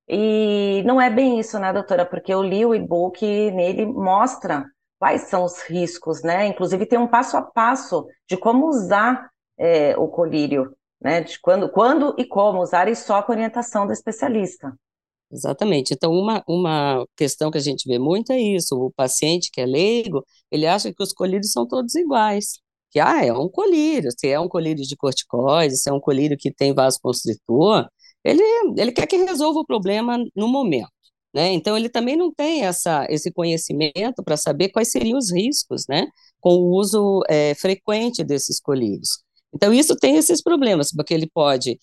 E 0.09 0.83
não 0.85 1.01
é 1.01 1.09
bem 1.09 1.39
isso, 1.39 1.59
né, 1.59 1.71
doutora? 1.73 2.05
Porque 2.05 2.33
eu 2.33 2.41
li 2.41 2.65
o 2.65 2.73
e-book 2.73 3.23
nele 3.51 3.85
mostra 3.85 4.65
quais 4.99 5.23
são 5.29 5.43
os 5.43 5.61
riscos, 5.61 6.23
né? 6.23 6.47
Inclusive 6.47 6.85
tem 6.85 6.99
um 6.99 7.07
passo 7.07 7.37
a 7.37 7.41
passo 7.41 8.05
de 8.29 8.37
como 8.37 8.67
usar 8.67 9.29
é, 9.57 9.97
o 9.97 10.07
colírio, 10.07 10.75
né? 11.01 11.21
De 11.21 11.39
quando, 11.39 11.69
quando 11.69 12.15
e 12.17 12.25
como 12.25 12.61
usar, 12.61 12.87
e 12.87 12.95
só 12.95 13.21
com 13.21 13.31
orientação 13.31 13.85
do 13.85 13.93
especialista. 13.93 14.73
Exatamente. 15.31 15.93
Então, 15.93 16.11
uma, 16.11 16.43
uma 16.47 17.05
questão 17.15 17.51
que 17.51 17.57
a 17.57 17.61
gente 17.61 17.87
vê 17.87 17.99
muito 17.99 18.31
é 18.31 18.39
isso: 18.39 18.75
o 18.75 18.91
paciente 18.91 19.51
que 19.51 19.59
é 19.61 19.65
leigo, 19.65 20.23
ele 20.51 20.65
acha 20.65 20.93
que 20.93 21.03
os 21.03 21.13
colírios 21.13 21.51
são 21.51 21.67
todos 21.67 21.95
iguais. 21.95 22.59
Que, 22.91 22.99
ah, 22.99 23.23
é 23.25 23.33
um 23.33 23.49
colírio, 23.49 24.09
se 24.17 24.27
é 24.29 24.39
um 24.39 24.47
colírio 24.47 24.83
de 24.83 24.95
corticoide, 24.95 25.75
se 25.75 25.89
é 25.89 25.93
um 25.93 25.99
colírio 25.99 26.37
que 26.37 26.53
tem 26.53 26.73
vasoconstritor, 26.73 27.85
ele, 28.23 28.41
ele 28.77 28.91
quer 28.93 29.07
que 29.07 29.17
resolva 29.17 29.59
o 29.59 29.65
problema 29.65 30.17
no 30.35 30.47
momento. 30.47 30.89
Né? 31.37 31.53
Então, 31.53 31.77
ele 31.77 31.87
também 31.87 32.17
não 32.17 32.33
tem 32.33 32.65
essa, 32.65 33.05
esse 33.11 33.31
conhecimento 33.31 34.23
para 34.25 34.35
saber 34.35 34.69
quais 34.69 34.89
seriam 34.89 35.19
os 35.19 35.31
riscos 35.31 35.85
né, 35.87 36.07
com 36.41 36.55
o 36.55 36.75
uso 36.75 37.21
é, 37.29 37.53
frequente 37.53 38.23
desses 38.23 38.59
colírios. 38.59 39.19
Então, 39.53 39.71
isso 39.71 39.95
tem 39.95 40.15
esses 40.15 40.41
problemas, 40.41 40.91
porque 40.91 41.13
ele 41.13 41.29
pode, 41.31 41.77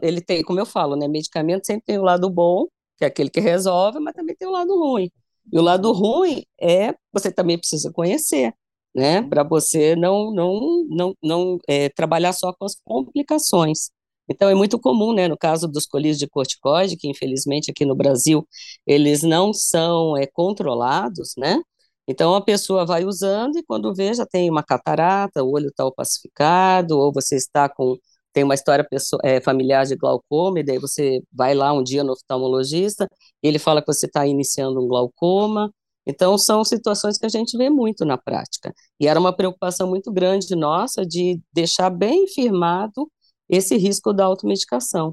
ele 0.00 0.20
tem, 0.20 0.44
como 0.44 0.60
eu 0.60 0.64
falo, 0.64 0.94
né, 0.94 1.08
medicamento 1.08 1.66
sempre 1.66 1.86
tem 1.86 1.98
o 1.98 2.04
lado 2.04 2.30
bom, 2.30 2.68
que 2.96 3.04
é 3.04 3.08
aquele 3.08 3.28
que 3.30 3.40
resolve, 3.40 3.98
mas 3.98 4.14
também 4.14 4.36
tem 4.36 4.46
o 4.46 4.52
lado 4.52 4.78
ruim. 4.78 5.10
E 5.52 5.58
o 5.58 5.62
lado 5.62 5.90
ruim 5.90 6.44
é, 6.60 6.94
você 7.12 7.32
também 7.32 7.58
precisa 7.58 7.90
conhecer, 7.92 8.54
né, 8.94 9.22
para 9.22 9.42
você 9.42 9.96
não, 9.96 10.30
não, 10.32 10.86
não, 10.88 11.14
não 11.20 11.58
é, 11.68 11.88
trabalhar 11.88 12.32
só 12.32 12.52
com 12.52 12.64
as 12.64 12.76
complicações. 12.84 13.90
Então, 14.30 14.48
é 14.48 14.54
muito 14.54 14.78
comum, 14.78 15.12
né, 15.12 15.28
no 15.28 15.36
caso 15.36 15.66
dos 15.68 15.86
colírios 15.86 16.18
de 16.18 16.28
corticoide, 16.28 16.96
que 16.96 17.08
infelizmente 17.08 17.70
aqui 17.70 17.84
no 17.84 17.96
Brasil 17.96 18.46
eles 18.86 19.22
não 19.22 19.52
são 19.52 20.16
é, 20.16 20.26
controlados, 20.26 21.34
né? 21.36 21.60
Então, 22.08 22.34
a 22.34 22.40
pessoa 22.40 22.86
vai 22.86 23.04
usando 23.04 23.56
e 23.58 23.62
quando 23.64 23.94
vê 23.94 24.14
já 24.14 24.26
tem 24.26 24.50
uma 24.50 24.62
catarata, 24.62 25.42
o 25.44 25.52
olho 25.52 25.68
está 25.68 25.84
opacificado, 25.84 26.98
ou 26.98 27.12
você 27.12 27.36
está 27.36 27.68
com, 27.68 27.96
tem 28.32 28.44
uma 28.44 28.54
história 28.54 28.84
pessoa, 28.88 29.20
é, 29.24 29.40
familiar 29.40 29.86
de 29.86 29.96
glaucoma, 29.96 30.60
e 30.60 30.64
daí 30.64 30.78
você 30.78 31.22
vai 31.32 31.54
lá 31.54 31.72
um 31.72 31.82
dia 31.82 32.04
no 32.04 32.12
oftalmologista, 32.12 33.08
e 33.42 33.48
ele 33.48 33.58
fala 33.58 33.80
que 33.80 33.92
você 33.92 34.06
está 34.06 34.26
iniciando 34.26 34.80
um 34.82 34.88
glaucoma, 34.88 35.72
então, 36.06 36.36
são 36.38 36.64
situações 36.64 37.18
que 37.18 37.26
a 37.26 37.28
gente 37.28 37.56
vê 37.56 37.70
muito 37.70 38.04
na 38.04 38.16
prática. 38.18 38.74
E 38.98 39.06
era 39.06 39.20
uma 39.20 39.32
preocupação 39.36 39.88
muito 39.88 40.10
grande 40.12 40.56
nossa 40.56 41.04
de 41.06 41.40
deixar 41.52 41.90
bem 41.90 42.26
firmado 42.26 43.08
esse 43.50 43.76
risco 43.76 44.12
da 44.12 44.24
automedicação, 44.24 45.12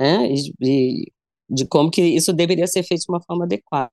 né? 0.00 0.28
E, 0.30 0.52
e 0.60 1.12
de 1.48 1.66
como 1.66 1.90
que 1.90 2.02
isso 2.02 2.32
deveria 2.32 2.66
ser 2.66 2.82
feito 2.82 3.02
de 3.02 3.12
uma 3.12 3.22
forma 3.22 3.44
adequada. 3.44 3.90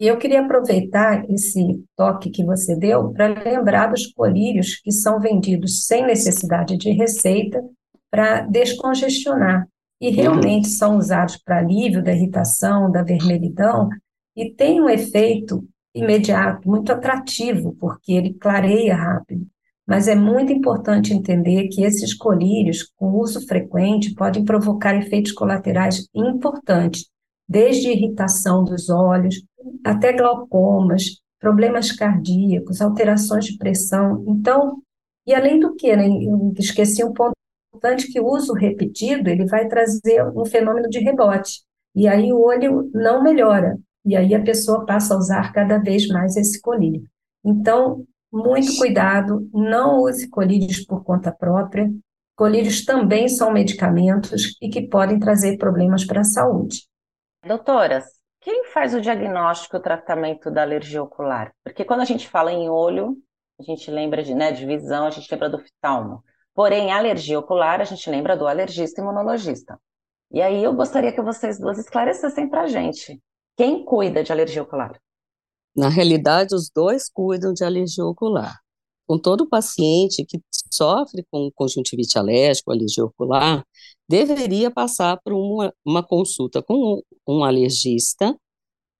E 0.00 0.06
eu 0.06 0.18
queria 0.18 0.40
aproveitar 0.40 1.28
esse 1.30 1.84
toque 1.96 2.30
que 2.30 2.44
você 2.44 2.74
deu 2.74 3.12
para 3.12 3.28
lembrar 3.28 3.88
dos 3.88 4.06
colírios 4.06 4.76
que 4.76 4.90
são 4.90 5.20
vendidos 5.20 5.86
sem 5.86 6.04
necessidade 6.04 6.76
de 6.76 6.90
receita 6.90 7.62
para 8.10 8.40
descongestionar. 8.42 9.66
E 10.00 10.10
realmente 10.10 10.68
são 10.68 10.96
usados 10.96 11.36
para 11.36 11.58
alívio 11.58 12.02
da 12.02 12.12
irritação, 12.12 12.90
da 12.90 13.04
vermelhidão, 13.04 13.88
e 14.36 14.50
tem 14.50 14.80
um 14.80 14.88
efeito 14.88 15.64
imediato, 15.94 16.68
muito 16.68 16.90
atrativo, 16.90 17.76
porque 17.78 18.12
ele 18.12 18.34
clareia 18.34 18.96
rápido. 18.96 19.46
Mas 19.86 20.06
é 20.08 20.14
muito 20.14 20.52
importante 20.52 21.12
entender 21.12 21.68
que 21.68 21.82
esses 21.82 22.14
colírios, 22.14 22.84
com 22.96 23.18
uso 23.18 23.44
frequente, 23.46 24.14
podem 24.14 24.44
provocar 24.44 24.96
efeitos 24.96 25.32
colaterais 25.32 26.06
importantes, 26.14 27.06
desde 27.48 27.90
irritação 27.90 28.64
dos 28.64 28.88
olhos 28.88 29.42
até 29.84 30.12
glaucomas, 30.12 31.20
problemas 31.40 31.90
cardíacos, 31.90 32.80
alterações 32.80 33.46
de 33.46 33.58
pressão. 33.58 34.24
Então, 34.28 34.80
e 35.26 35.34
além 35.34 35.58
do 35.58 35.74
que, 35.74 35.94
né, 35.94 36.08
esqueci 36.58 37.04
um 37.04 37.12
ponto 37.12 37.32
importante 37.74 38.10
que 38.12 38.20
o 38.20 38.26
uso 38.26 38.52
repetido, 38.52 39.28
ele 39.28 39.46
vai 39.46 39.66
trazer 39.66 40.24
um 40.36 40.44
fenômeno 40.44 40.88
de 40.88 41.00
rebote. 41.00 41.60
E 41.94 42.06
aí 42.06 42.32
o 42.32 42.40
olho 42.40 42.90
não 42.94 43.22
melhora. 43.22 43.76
E 44.04 44.16
aí 44.16 44.34
a 44.34 44.42
pessoa 44.42 44.86
passa 44.86 45.14
a 45.14 45.18
usar 45.18 45.52
cada 45.52 45.78
vez 45.78 46.06
mais 46.08 46.36
esse 46.36 46.60
colírio. 46.60 47.04
Então, 47.44 48.04
muito 48.32 48.76
cuidado, 48.78 49.48
não 49.52 50.00
use 50.00 50.28
colírios 50.28 50.84
por 50.84 51.04
conta 51.04 51.30
própria. 51.30 51.90
Colírios 52.34 52.84
também 52.84 53.28
são 53.28 53.52
medicamentos 53.52 54.56
e 54.60 54.68
que 54.68 54.88
podem 54.88 55.18
trazer 55.18 55.58
problemas 55.58 56.04
para 56.04 56.20
a 56.20 56.24
saúde. 56.24 56.88
Doutoras, 57.46 58.04
quem 58.40 58.64
faz 58.64 58.94
o 58.94 59.00
diagnóstico 59.00 59.76
e 59.76 59.78
o 59.78 59.82
tratamento 59.82 60.50
da 60.50 60.62
alergia 60.62 61.02
ocular? 61.02 61.52
Porque 61.62 61.84
quando 61.84 62.00
a 62.00 62.04
gente 62.04 62.28
fala 62.28 62.50
em 62.50 62.68
olho, 62.68 63.16
a 63.60 63.62
gente 63.62 63.90
lembra 63.90 64.22
de, 64.22 64.34
né, 64.34 64.50
de 64.50 64.66
visão, 64.66 65.06
a 65.06 65.10
gente 65.10 65.30
lembra 65.30 65.50
do 65.50 65.58
oftalmo. 65.58 66.24
Porém, 66.54 66.92
alergia 66.92 67.38
ocular, 67.38 67.80
a 67.80 67.84
gente 67.84 68.08
lembra 68.10 68.36
do 68.36 68.46
alergista 68.46 69.00
imunologista. 69.00 69.78
E 70.30 70.40
aí 70.40 70.64
eu 70.64 70.72
gostaria 70.74 71.12
que 71.12 71.20
vocês 71.22 71.58
duas 71.58 71.78
esclarecessem 71.78 72.48
para 72.48 72.62
a 72.62 72.66
gente 72.66 73.20
Quem 73.56 73.84
cuida 73.84 74.24
de 74.24 74.32
alergia 74.32 74.62
ocular? 74.62 74.98
Na 75.76 75.88
realidade, 75.88 76.54
os 76.54 76.70
dois 76.74 77.08
cuidam 77.10 77.52
de 77.52 77.64
alergia 77.64 78.04
ocular. 78.04 78.58
Com 79.06 79.18
todo 79.18 79.48
paciente 79.48 80.24
que 80.24 80.40
sofre 80.72 81.24
com 81.30 81.50
conjuntivite 81.54 82.18
alérgica, 82.18 82.72
alergia 82.72 83.04
ocular, 83.04 83.64
deveria 84.08 84.70
passar 84.70 85.18
por 85.22 85.32
uma, 85.32 85.72
uma 85.84 86.02
consulta 86.06 86.62
com 86.62 87.02
um, 87.26 87.38
um 87.40 87.44
alergista 87.44 88.36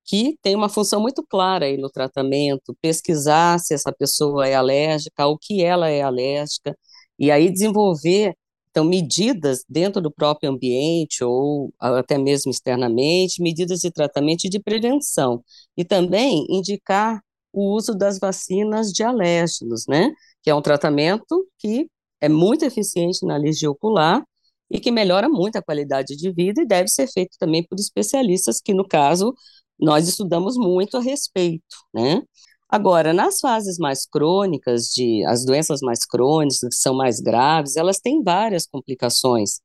que 0.04 0.36
tem 0.42 0.54
uma 0.56 0.68
função 0.68 1.00
muito 1.00 1.24
clara 1.28 1.66
aí 1.66 1.76
no 1.76 1.90
tratamento, 1.90 2.76
pesquisar 2.82 3.58
se 3.60 3.74
essa 3.74 3.92
pessoa 3.92 4.46
é 4.48 4.54
alérgica, 4.54 5.26
o 5.26 5.38
que 5.38 5.62
ela 5.62 5.88
é 5.88 6.02
alérgica, 6.02 6.76
e 7.18 7.30
aí 7.30 7.50
desenvolver 7.50 8.34
então, 8.72 8.84
medidas 8.84 9.64
dentro 9.68 10.00
do 10.00 10.10
próprio 10.10 10.50
ambiente 10.50 11.22
ou 11.22 11.72
até 11.78 12.16
mesmo 12.16 12.50
externamente, 12.50 13.42
medidas 13.42 13.80
de 13.80 13.90
tratamento 13.90 14.46
e 14.46 14.48
de 14.48 14.58
prevenção. 14.58 15.44
E 15.76 15.84
também 15.84 16.46
indicar 16.48 17.20
o 17.52 17.74
uso 17.76 17.94
das 17.94 18.18
vacinas 18.18 18.90
de 18.90 19.02
alérgenos, 19.02 19.84
né? 19.86 20.10
Que 20.42 20.48
é 20.50 20.54
um 20.54 20.62
tratamento 20.62 21.46
que 21.58 21.86
é 22.18 22.28
muito 22.30 22.64
eficiente 22.64 23.26
na 23.26 23.34
alergia 23.34 23.70
ocular 23.70 24.24
e 24.70 24.80
que 24.80 24.90
melhora 24.90 25.28
muito 25.28 25.56
a 25.56 25.62
qualidade 25.62 26.16
de 26.16 26.32
vida 26.32 26.62
e 26.62 26.66
deve 26.66 26.88
ser 26.88 27.06
feito 27.08 27.36
também 27.38 27.62
por 27.62 27.78
especialistas 27.78 28.58
que, 28.58 28.72
no 28.72 28.88
caso, 28.88 29.34
nós 29.78 30.08
estudamos 30.08 30.56
muito 30.56 30.96
a 30.96 31.00
respeito, 31.00 31.76
né? 31.92 32.22
Agora, 32.72 33.12
nas 33.12 33.38
fases 33.38 33.76
mais 33.76 34.06
crônicas, 34.06 34.84
de 34.94 35.22
as 35.26 35.44
doenças 35.44 35.80
mais 35.82 36.06
crônicas, 36.06 36.60
que 36.60 36.74
são 36.74 36.94
mais 36.94 37.20
graves, 37.20 37.76
elas 37.76 38.00
têm 38.00 38.22
várias 38.22 38.66
complicações, 38.66 39.60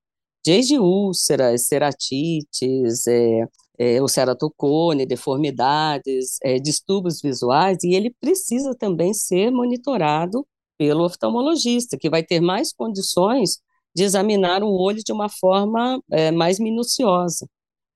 desde 0.45 0.77
úlceras, 0.77 1.67
ceratites, 1.67 3.07
é, 3.07 3.47
é, 3.79 4.01
o 4.01 4.09
ceratocone, 4.09 5.05
deformidades, 5.05 6.37
é, 6.43 6.59
distúrbios 6.59 7.21
visuais, 7.21 7.77
e 7.81 7.95
ele 7.95 8.13
precisa 8.19 8.75
também 8.75 9.13
ser 9.13 9.51
monitorado 9.51 10.45
pelo 10.77 11.05
oftalmologista, 11.05 11.97
que 11.97 12.09
vai 12.09 12.23
ter 12.23 12.41
mais 12.41 12.73
condições 12.73 13.59
de 13.95 14.03
examinar 14.03 14.63
o 14.63 14.69
olho 14.69 15.01
de 15.01 15.13
uma 15.13 15.29
forma 15.29 15.97
é, 16.11 16.29
mais 16.31 16.59
minuciosa. 16.59 17.47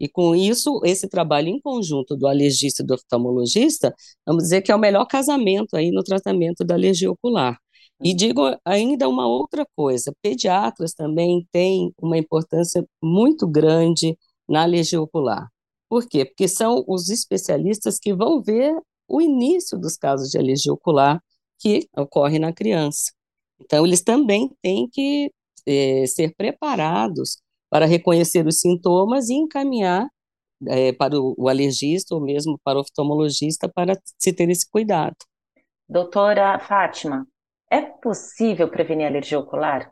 E 0.02 0.10
com 0.10 0.36
isso, 0.36 0.82
esse 0.84 1.08
trabalho 1.08 1.48
em 1.48 1.62
conjunto 1.62 2.16
do 2.16 2.28
alergista 2.28 2.82
e 2.82 2.86
do 2.86 2.96
oftalmologista, 2.96 3.94
vamos 4.26 4.46
dizer 4.46 4.64
que 4.64 4.72
é 4.72 4.76
o 4.76 4.80
melhor 4.80 5.06
casamento 5.06 5.76
aí 5.76 5.92
no 5.92 6.04
tratamento 6.04 6.64
da 6.64 6.74
alergia 6.74 7.12
ocular. 7.12 7.56
E 8.04 8.10
uhum. 8.10 8.16
digo 8.16 8.42
ainda 8.66 9.08
uma 9.08 9.28
outra 9.28 9.64
coisa: 9.76 10.12
pediatras 10.20 10.94
também 10.96 11.48
têm 11.52 11.94
uma 12.02 12.18
importância 12.18 12.84
muito 13.00 13.48
grande 13.48 14.18
na 14.50 14.64
alergia 14.64 15.00
ocular. 15.00 15.48
Por 15.88 16.08
quê? 16.08 16.26
Porque 16.26 16.48
são 16.48 16.84
os 16.88 17.10
especialistas 17.10 18.00
que 18.00 18.12
vão 18.12 18.42
ver 18.42 18.76
o 19.08 19.22
início 19.22 19.78
dos 19.78 19.98
casos 19.98 20.32
de 20.32 20.38
alergia 20.40 20.74
ocular 20.74 21.22
que 21.60 21.88
ocorre 21.96 22.40
na 22.40 22.52
criança. 22.52 23.12
Então, 23.60 23.86
eles 23.86 24.02
também 24.02 24.50
têm 24.64 24.90
que 24.90 25.32
é, 25.68 26.08
ser 26.08 26.34
preparados 26.36 27.38
para 27.72 27.86
reconhecer 27.86 28.46
os 28.46 28.60
sintomas 28.60 29.30
e 29.30 29.34
encaminhar 29.34 30.08
é, 30.68 30.92
para 30.92 31.18
o, 31.18 31.34
o, 31.38 31.48
alergista 31.48 32.14
ou 32.14 32.22
mesmo 32.22 32.60
para 32.64 32.78
o 32.78 32.82
oftalmologista 32.82 33.70
para 33.70 33.98
se 34.20 34.34
ter 34.34 34.50
esse 34.50 34.70
cuidado. 34.70 35.16
Doutora 35.88 36.60
Fátima, 36.60 37.26
é 37.70 37.82
possível 37.82 38.70
prevenir 38.70 39.08
alergia 39.08 39.40
ocular? 39.40 39.90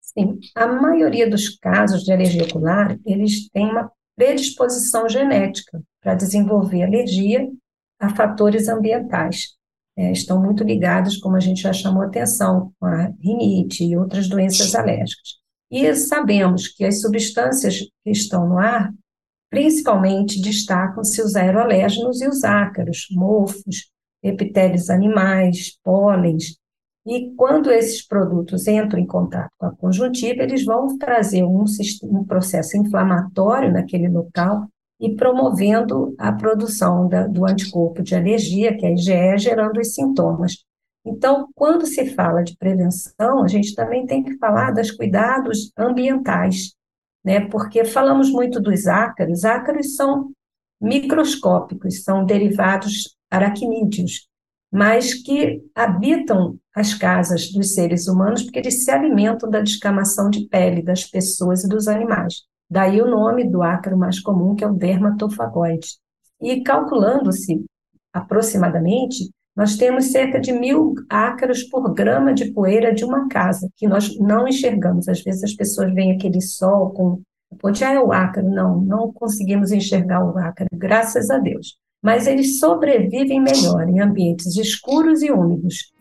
Sim, 0.00 0.40
a 0.56 0.66
maioria 0.66 1.28
dos 1.28 1.50
casos 1.58 2.02
de 2.02 2.12
alergia 2.12 2.44
ocular, 2.44 2.98
eles 3.04 3.48
têm 3.50 3.70
uma 3.70 3.92
predisposição 4.16 5.08
genética 5.08 5.80
para 6.00 6.14
desenvolver 6.14 6.82
alergia 6.82 7.48
a 8.00 8.08
fatores 8.08 8.66
ambientais. 8.68 9.56
É, 9.96 10.10
estão 10.10 10.42
muito 10.42 10.64
ligados, 10.64 11.18
como 11.18 11.36
a 11.36 11.40
gente 11.40 11.60
já 11.60 11.72
chamou 11.72 12.02
atenção, 12.02 12.72
com 12.80 12.86
a 12.86 13.12
rinite 13.20 13.84
e 13.84 13.96
outras 13.96 14.28
doenças 14.28 14.74
alérgicas. 14.74 15.40
E 15.70 15.94
sabemos 15.94 16.66
que 16.66 16.84
as 16.84 17.00
substâncias 17.00 17.78
que 17.78 18.10
estão 18.10 18.48
no 18.48 18.58
ar, 18.58 18.92
principalmente 19.48 20.40
destacam-se 20.40 21.22
os 21.22 21.36
aeroalérgenos 21.36 22.20
e 22.20 22.28
os 22.28 22.42
ácaros, 22.42 23.06
mofos, 23.10 23.90
epitélios 24.22 24.90
animais, 24.90 25.78
pólens. 25.82 26.56
E 27.06 27.32
quando 27.34 27.70
esses 27.70 28.06
produtos 28.06 28.66
entram 28.66 29.00
em 29.00 29.06
contato 29.06 29.50
com 29.56 29.66
a 29.66 29.74
conjuntiva, 29.74 30.42
eles 30.42 30.64
vão 30.64 30.98
trazer 30.98 31.42
um, 31.44 31.64
um 32.04 32.24
processo 32.24 32.76
inflamatório 32.76 33.72
naquele 33.72 34.08
local 34.08 34.68
e 35.00 35.14
promovendo 35.14 36.14
a 36.18 36.30
produção 36.30 37.08
da, 37.08 37.26
do 37.26 37.46
anticorpo 37.46 38.02
de 38.02 38.14
alergia, 38.14 38.76
que 38.76 38.84
é 38.84 38.90
a 38.90 38.92
IgE, 38.92 39.38
gerando 39.38 39.80
os 39.80 39.94
sintomas. 39.94 40.58
Então, 41.04 41.48
quando 41.54 41.86
se 41.86 42.14
fala 42.14 42.42
de 42.42 42.56
prevenção, 42.56 43.42
a 43.42 43.48
gente 43.48 43.74
também 43.74 44.06
tem 44.06 44.22
que 44.22 44.36
falar 44.36 44.70
dos 44.70 44.90
cuidados 44.90 45.72
ambientais, 45.76 46.74
né? 47.24 47.40
Porque 47.48 47.84
falamos 47.84 48.30
muito 48.30 48.60
dos 48.60 48.86
ácaros, 48.86 49.44
ácaros 49.44 49.96
são 49.96 50.30
microscópicos, 50.80 52.02
são 52.02 52.24
derivados 52.24 53.16
aracnídeos, 53.30 54.28
mas 54.72 55.14
que 55.14 55.62
habitam 55.74 56.58
as 56.74 56.94
casas 56.94 57.50
dos 57.50 57.74
seres 57.74 58.06
humanos 58.06 58.42
porque 58.42 58.58
eles 58.58 58.84
se 58.84 58.90
alimentam 58.90 59.50
da 59.50 59.60
descamação 59.60 60.30
de 60.30 60.46
pele 60.48 60.82
das 60.82 61.04
pessoas 61.04 61.64
e 61.64 61.68
dos 61.68 61.88
animais. 61.88 62.42
Daí 62.70 63.02
o 63.02 63.10
nome 63.10 63.48
do 63.50 63.62
ácaro 63.62 63.98
mais 63.98 64.20
comum, 64.20 64.54
que 64.54 64.62
é 64.62 64.66
o 64.66 64.74
dermatofagoide. 64.74 65.88
E 66.40 66.62
calculando-se 66.62 67.64
aproximadamente 68.12 69.30
nós 69.56 69.76
temos 69.76 70.12
cerca 70.12 70.40
de 70.40 70.52
mil 70.52 70.94
ácaros 71.08 71.64
por 71.64 71.92
grama 71.92 72.32
de 72.32 72.52
poeira 72.52 72.94
de 72.94 73.04
uma 73.04 73.28
casa, 73.28 73.68
que 73.76 73.86
nós 73.86 74.16
não 74.18 74.46
enxergamos. 74.46 75.08
Às 75.08 75.22
vezes 75.22 75.42
as 75.42 75.54
pessoas 75.54 75.92
veem 75.92 76.12
aquele 76.12 76.40
sol 76.40 76.90
com. 76.90 77.20
Pode, 77.58 77.82
ah, 77.84 77.92
é 77.92 78.00
o 78.00 78.12
ácaro. 78.12 78.48
Não, 78.48 78.80
não 78.80 79.12
conseguimos 79.12 79.72
enxergar 79.72 80.24
o 80.24 80.38
ácaro, 80.38 80.70
graças 80.72 81.30
a 81.30 81.38
Deus. 81.38 81.76
Mas 82.02 82.26
eles 82.26 82.58
sobrevivem 82.58 83.40
melhor 83.40 83.88
em 83.88 84.00
ambientes 84.00 84.56
escuros 84.56 85.20
e 85.20 85.30
úmidos. 85.30 85.92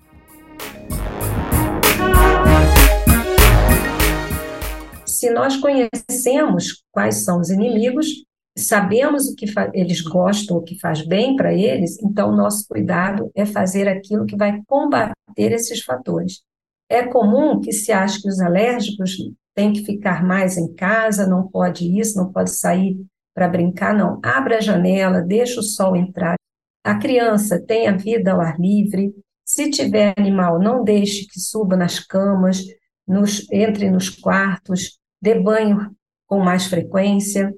Se 5.06 5.30
nós 5.32 5.58
conhecemos 5.58 6.84
quais 6.92 7.26
são 7.26 7.42
os 7.42 7.50
inimigos, 7.50 8.24
sabemos 8.60 9.28
o 9.28 9.36
que 9.36 9.46
eles 9.74 10.02
gostam, 10.02 10.58
o 10.58 10.64
que 10.64 10.80
faz 10.80 11.06
bem 11.06 11.36
para 11.36 11.54
eles, 11.54 11.98
então 12.02 12.36
nosso 12.36 12.68
cuidado 12.68 13.32
é 13.36 13.46
fazer 13.46 13.88
aquilo 13.88 14.26
que 14.26 14.36
vai 14.36 14.62
combater 14.68 15.14
esses 15.38 15.84
fatores. 15.84 16.42
É 16.90 17.04
comum 17.04 17.60
que 17.60 17.72
se 17.72 17.92
ache 17.92 18.22
que 18.22 18.28
os 18.28 18.40
alérgicos 18.40 19.16
têm 19.54 19.74
que 19.74 19.84
ficar 19.84 20.24
mais 20.24 20.58
em 20.58 20.74
casa, 20.74 21.28
não 21.28 21.48
pode 21.48 22.00
isso, 22.00 22.18
não 22.18 22.32
pode 22.32 22.52
sair 22.52 22.98
para 23.34 23.48
brincar, 23.48 23.94
não. 23.94 24.20
Abra 24.24 24.58
a 24.58 24.62
janela, 24.62 25.22
deixa 25.22 25.60
o 25.60 25.64
sol 25.64 25.96
entrar. 25.96 26.36
A 26.84 26.98
criança 26.98 27.62
tem 27.62 27.88
a 27.88 27.96
vida 27.96 28.32
ao 28.32 28.42
ar 28.42 28.60
livre. 28.60 29.14
Se 29.46 29.70
tiver 29.70 30.14
animal, 30.18 30.60
não 30.60 30.84
deixe 30.84 31.28
que 31.28 31.40
suba 31.40 31.76
nas 31.76 32.00
camas, 32.00 32.64
nos, 33.08 33.52
entre 33.52 33.90
nos 33.90 34.10
quartos, 34.10 35.00
dê 35.22 35.40
banho 35.40 35.92
com 36.28 36.40
mais 36.40 36.68
frequência. 36.68 37.54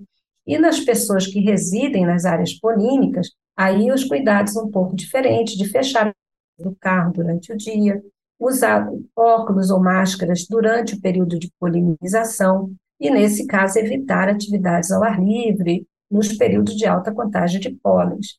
E 0.46 0.58
nas 0.58 0.80
pessoas 0.80 1.28
que 1.28 1.40
residem 1.40 2.06
nas 2.06 2.26
áreas 2.26 2.54
polínicas, 2.54 3.30
aí 3.56 3.92
os 3.92 4.04
cuidados 4.04 4.56
um 4.56 4.70
pouco 4.70 4.96
diferentes, 4.96 5.56
de 5.56 5.68
fechar 5.70 6.14
o 6.60 6.76
carro 6.76 7.14
durante 7.14 7.54
o 7.54 7.58
dia, 7.58 8.02
usar 8.40 8.90
óculos 9.16 9.70
ou 9.70 9.80
máscaras 9.80 10.46
durante 10.48 10.96
o 10.96 11.02
período 11.02 11.38
de 11.38 11.52
polinização, 11.60 12.74
e, 13.00 13.10
nesse 13.10 13.48
caso, 13.48 13.80
evitar 13.80 14.30
atividades 14.30 14.92
ao 14.92 15.04
ar 15.04 15.20
livre 15.24 15.88
nos 16.10 16.34
períodos 16.34 16.76
de 16.76 16.86
alta 16.86 17.12
contagem 17.12 17.60
de 17.60 17.72
pólenes. 17.72 18.38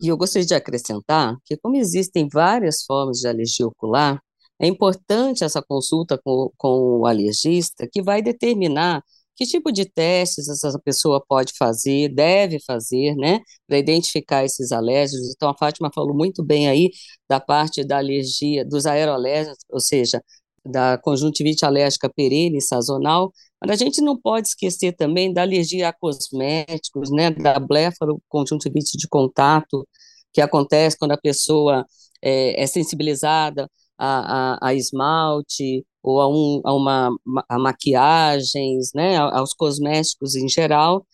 E 0.00 0.08
eu 0.08 0.16
gostaria 0.16 0.46
de 0.46 0.54
acrescentar 0.54 1.36
que, 1.44 1.56
como 1.56 1.76
existem 1.76 2.28
várias 2.28 2.82
formas 2.82 3.18
de 3.18 3.28
alergia 3.28 3.66
ocular, 3.66 4.20
é 4.58 4.66
importante 4.66 5.44
essa 5.44 5.62
consulta 5.62 6.18
com, 6.24 6.50
com 6.56 7.00
o 7.00 7.06
alergista, 7.06 7.88
que 7.90 8.02
vai 8.02 8.22
determinar 8.22 9.02
que 9.36 9.46
tipo 9.46 9.72
de 9.72 9.84
testes 9.84 10.48
essa 10.48 10.78
pessoa 10.78 11.22
pode 11.26 11.52
fazer, 11.58 12.08
deve 12.14 12.58
fazer, 12.66 13.14
né, 13.16 13.40
para 13.66 13.78
identificar 13.78 14.44
esses 14.44 14.72
alérgicos? 14.72 15.32
Então, 15.34 15.48
a 15.48 15.56
Fátima 15.56 15.90
falou 15.94 16.14
muito 16.14 16.42
bem 16.44 16.68
aí 16.68 16.90
da 17.28 17.40
parte 17.40 17.84
da 17.84 17.98
alergia, 17.98 18.64
dos 18.64 18.86
aeroalérgicos, 18.86 19.58
ou 19.70 19.80
seja, 19.80 20.22
da 20.64 20.98
conjuntivite 20.98 21.64
alérgica 21.64 22.08
perene 22.14 22.60
sazonal, 22.60 23.32
mas 23.60 23.80
a 23.80 23.84
gente 23.84 24.00
não 24.00 24.18
pode 24.20 24.48
esquecer 24.48 24.92
também 24.94 25.32
da 25.32 25.42
alergia 25.42 25.88
a 25.88 25.92
cosméticos, 25.92 27.10
né, 27.10 27.30
da 27.30 27.58
blefaroconjuntivite 27.58 28.96
de 28.96 29.08
contato, 29.08 29.86
que 30.32 30.40
acontece 30.40 30.96
quando 30.98 31.12
a 31.12 31.18
pessoa 31.20 31.86
é, 32.22 32.62
é 32.62 32.66
sensibilizada 32.66 33.68
a, 33.98 34.54
a, 34.66 34.68
a 34.68 34.74
esmalte, 34.74 35.84
ou 36.04 36.20
a, 36.20 36.28
um, 36.28 36.60
a 36.64 36.74
uma 36.74 37.16
a 37.48 37.58
maquiagens, 37.58 38.92
né, 38.94 39.16
aos 39.18 39.54
cosméticos 39.54 40.36
em 40.36 40.48
geral, 40.48 41.06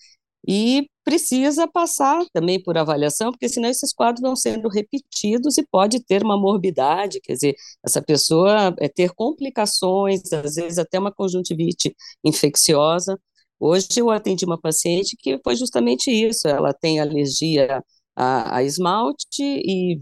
e 0.48 0.88
precisa 1.04 1.68
passar 1.68 2.24
também 2.32 2.62
por 2.62 2.78
avaliação, 2.78 3.30
porque 3.30 3.48
senão 3.48 3.68
esses 3.68 3.92
quadros 3.92 4.22
vão 4.22 4.36
sendo 4.36 4.68
repetidos 4.68 5.58
e 5.58 5.66
pode 5.70 6.02
ter 6.04 6.22
uma 6.24 6.38
morbidade, 6.38 7.20
quer 7.22 7.34
dizer, 7.34 7.54
essa 7.84 8.00
pessoa 8.02 8.74
é 8.78 8.88
ter 8.88 9.12
complicações, 9.14 10.32
às 10.32 10.54
vezes 10.54 10.78
até 10.78 10.98
uma 10.98 11.12
conjuntivite 11.12 11.94
infecciosa. 12.24 13.18
Hoje 13.58 13.88
eu 13.98 14.10
atendi 14.10 14.44
uma 14.44 14.58
paciente 14.60 15.16
que 15.18 15.38
foi 15.44 15.56
justamente 15.56 16.10
isso, 16.10 16.48
ela 16.48 16.72
tem 16.72 17.00
alergia 17.00 17.82
a, 18.16 18.56
a 18.58 18.62
esmalte 18.64 19.42
e 19.42 20.00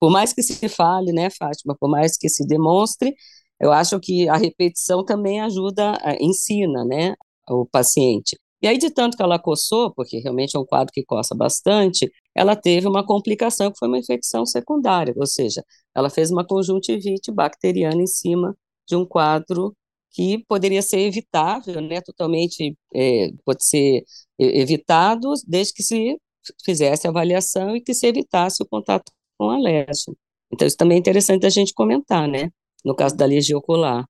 por 0.00 0.10
mais 0.10 0.32
que 0.32 0.42
se 0.42 0.68
fale, 0.68 1.12
né, 1.12 1.30
Fátima, 1.30 1.76
por 1.78 1.88
mais 1.90 2.16
que 2.16 2.28
se 2.28 2.46
demonstre, 2.46 3.14
eu 3.60 3.72
acho 3.72 3.98
que 4.00 4.28
a 4.28 4.36
repetição 4.36 5.04
também 5.04 5.40
ajuda, 5.40 5.98
ensina, 6.20 6.84
né, 6.84 7.14
o 7.48 7.66
paciente. 7.66 8.38
E 8.62 8.66
aí, 8.66 8.78
de 8.78 8.90
tanto 8.90 9.16
que 9.16 9.22
ela 9.22 9.38
coçou, 9.38 9.92
porque 9.92 10.18
realmente 10.20 10.56
é 10.56 10.58
um 10.58 10.64
quadro 10.64 10.92
que 10.92 11.04
coça 11.04 11.34
bastante, 11.34 12.10
ela 12.34 12.56
teve 12.56 12.88
uma 12.88 13.04
complicação 13.04 13.70
que 13.70 13.78
foi 13.78 13.88
uma 13.88 13.98
infecção 13.98 14.46
secundária, 14.46 15.12
ou 15.16 15.26
seja, 15.26 15.62
ela 15.94 16.08
fez 16.08 16.30
uma 16.30 16.46
conjuntivite 16.46 17.30
bacteriana 17.30 18.00
em 18.02 18.06
cima 18.06 18.56
de 18.88 18.96
um 18.96 19.04
quadro 19.04 19.76
que 20.10 20.44
poderia 20.48 20.80
ser 20.80 21.00
evitável, 21.00 21.80
né, 21.80 22.00
totalmente 22.00 22.76
é, 22.94 23.30
pode 23.44 23.66
ser 23.66 24.04
evitado, 24.38 25.32
desde 25.46 25.74
que 25.74 25.82
se 25.82 26.16
fizesse 26.64 27.06
a 27.06 27.10
avaliação 27.10 27.76
e 27.76 27.80
que 27.80 27.92
se 27.92 28.06
evitasse 28.06 28.62
o 28.62 28.66
contato 28.66 29.12
com 29.36 29.50
a 29.50 29.56
alérgeno. 29.56 30.16
Então, 30.52 30.66
isso 30.66 30.76
também 30.76 30.96
é 30.96 31.00
interessante 31.00 31.44
a 31.44 31.50
gente 31.50 31.74
comentar, 31.74 32.28
né, 32.28 32.50
no 32.84 32.94
caso 32.94 33.16
da 33.16 33.24
alergia 33.24 33.56
ocular. 33.56 34.04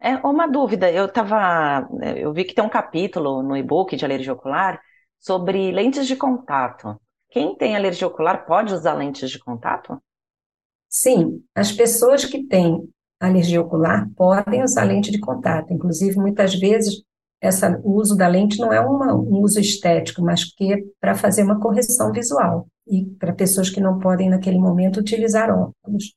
É 0.00 0.14
uma 0.18 0.46
dúvida, 0.46 0.90
eu 0.90 1.08
tava, 1.10 1.88
eu 2.16 2.32
vi 2.32 2.44
que 2.44 2.54
tem 2.54 2.64
um 2.64 2.68
capítulo 2.68 3.42
no 3.42 3.56
e-book 3.56 3.96
de 3.96 4.04
alergia 4.04 4.32
ocular 4.32 4.80
sobre 5.18 5.72
lentes 5.72 6.06
de 6.06 6.16
contato. 6.16 7.00
Quem 7.30 7.56
tem 7.56 7.76
alergia 7.76 8.06
ocular 8.06 8.46
pode 8.46 8.72
usar 8.72 8.94
lentes 8.94 9.30
de 9.30 9.38
contato? 9.38 10.00
Sim, 10.88 11.42
as 11.54 11.72
pessoas 11.72 12.24
que 12.24 12.44
têm 12.46 12.88
alergia 13.20 13.60
ocular 13.60 14.08
podem 14.16 14.62
usar 14.62 14.84
lente 14.84 15.10
de 15.10 15.18
contato. 15.18 15.72
Inclusive, 15.72 16.16
muitas 16.16 16.54
vezes, 16.54 17.02
essa, 17.40 17.80
o 17.84 17.94
uso 17.94 18.16
da 18.16 18.26
lente 18.28 18.58
não 18.58 18.72
é 18.72 18.80
uma, 18.80 19.14
um 19.14 19.42
uso 19.42 19.60
estético, 19.60 20.22
mas 20.22 20.44
que 20.44 20.72
é 20.72 20.78
para 21.00 21.14
fazer 21.14 21.42
uma 21.42 21.60
correção 21.60 22.12
visual 22.12 22.66
e 22.86 23.04
para 23.18 23.34
pessoas 23.34 23.68
que 23.68 23.80
não 23.80 23.98
podem, 23.98 24.30
naquele 24.30 24.58
momento, 24.58 25.00
utilizar 25.00 25.50
óculos. 25.50 26.14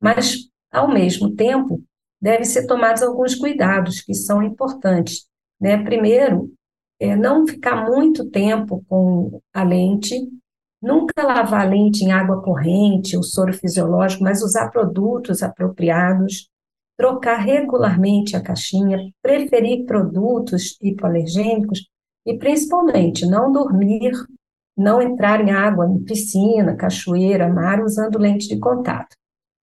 Mas, 0.00 0.49
ao 0.70 0.88
mesmo 0.88 1.34
tempo, 1.34 1.82
devem 2.20 2.44
ser 2.44 2.66
tomados 2.66 3.02
alguns 3.02 3.34
cuidados 3.34 4.00
que 4.00 4.14
são 4.14 4.42
importantes. 4.42 5.26
Né? 5.60 5.82
Primeiro, 5.82 6.52
é 6.98 7.16
não 7.16 7.46
ficar 7.46 7.88
muito 7.88 8.28
tempo 8.28 8.84
com 8.88 9.40
a 9.54 9.62
lente, 9.62 10.14
nunca 10.82 11.22
lavar 11.22 11.66
a 11.66 11.68
lente 11.70 12.04
em 12.04 12.12
água 12.12 12.42
corrente 12.42 13.16
ou 13.16 13.22
soro 13.22 13.52
fisiológico, 13.54 14.22
mas 14.22 14.42
usar 14.42 14.70
produtos 14.70 15.42
apropriados, 15.42 16.48
trocar 16.96 17.38
regularmente 17.38 18.36
a 18.36 18.42
caixinha, 18.42 19.10
preferir 19.22 19.86
produtos 19.86 20.76
hipoalergênicos 20.82 21.88
e, 22.26 22.36
principalmente, 22.36 23.24
não 23.26 23.50
dormir, 23.50 24.12
não 24.76 25.00
entrar 25.00 25.40
em 25.40 25.50
água, 25.50 25.86
em 25.86 26.04
piscina, 26.04 26.76
cachoeira, 26.76 27.48
mar, 27.48 27.82
usando 27.82 28.18
lente 28.18 28.46
de 28.46 28.58
contato. 28.58 29.16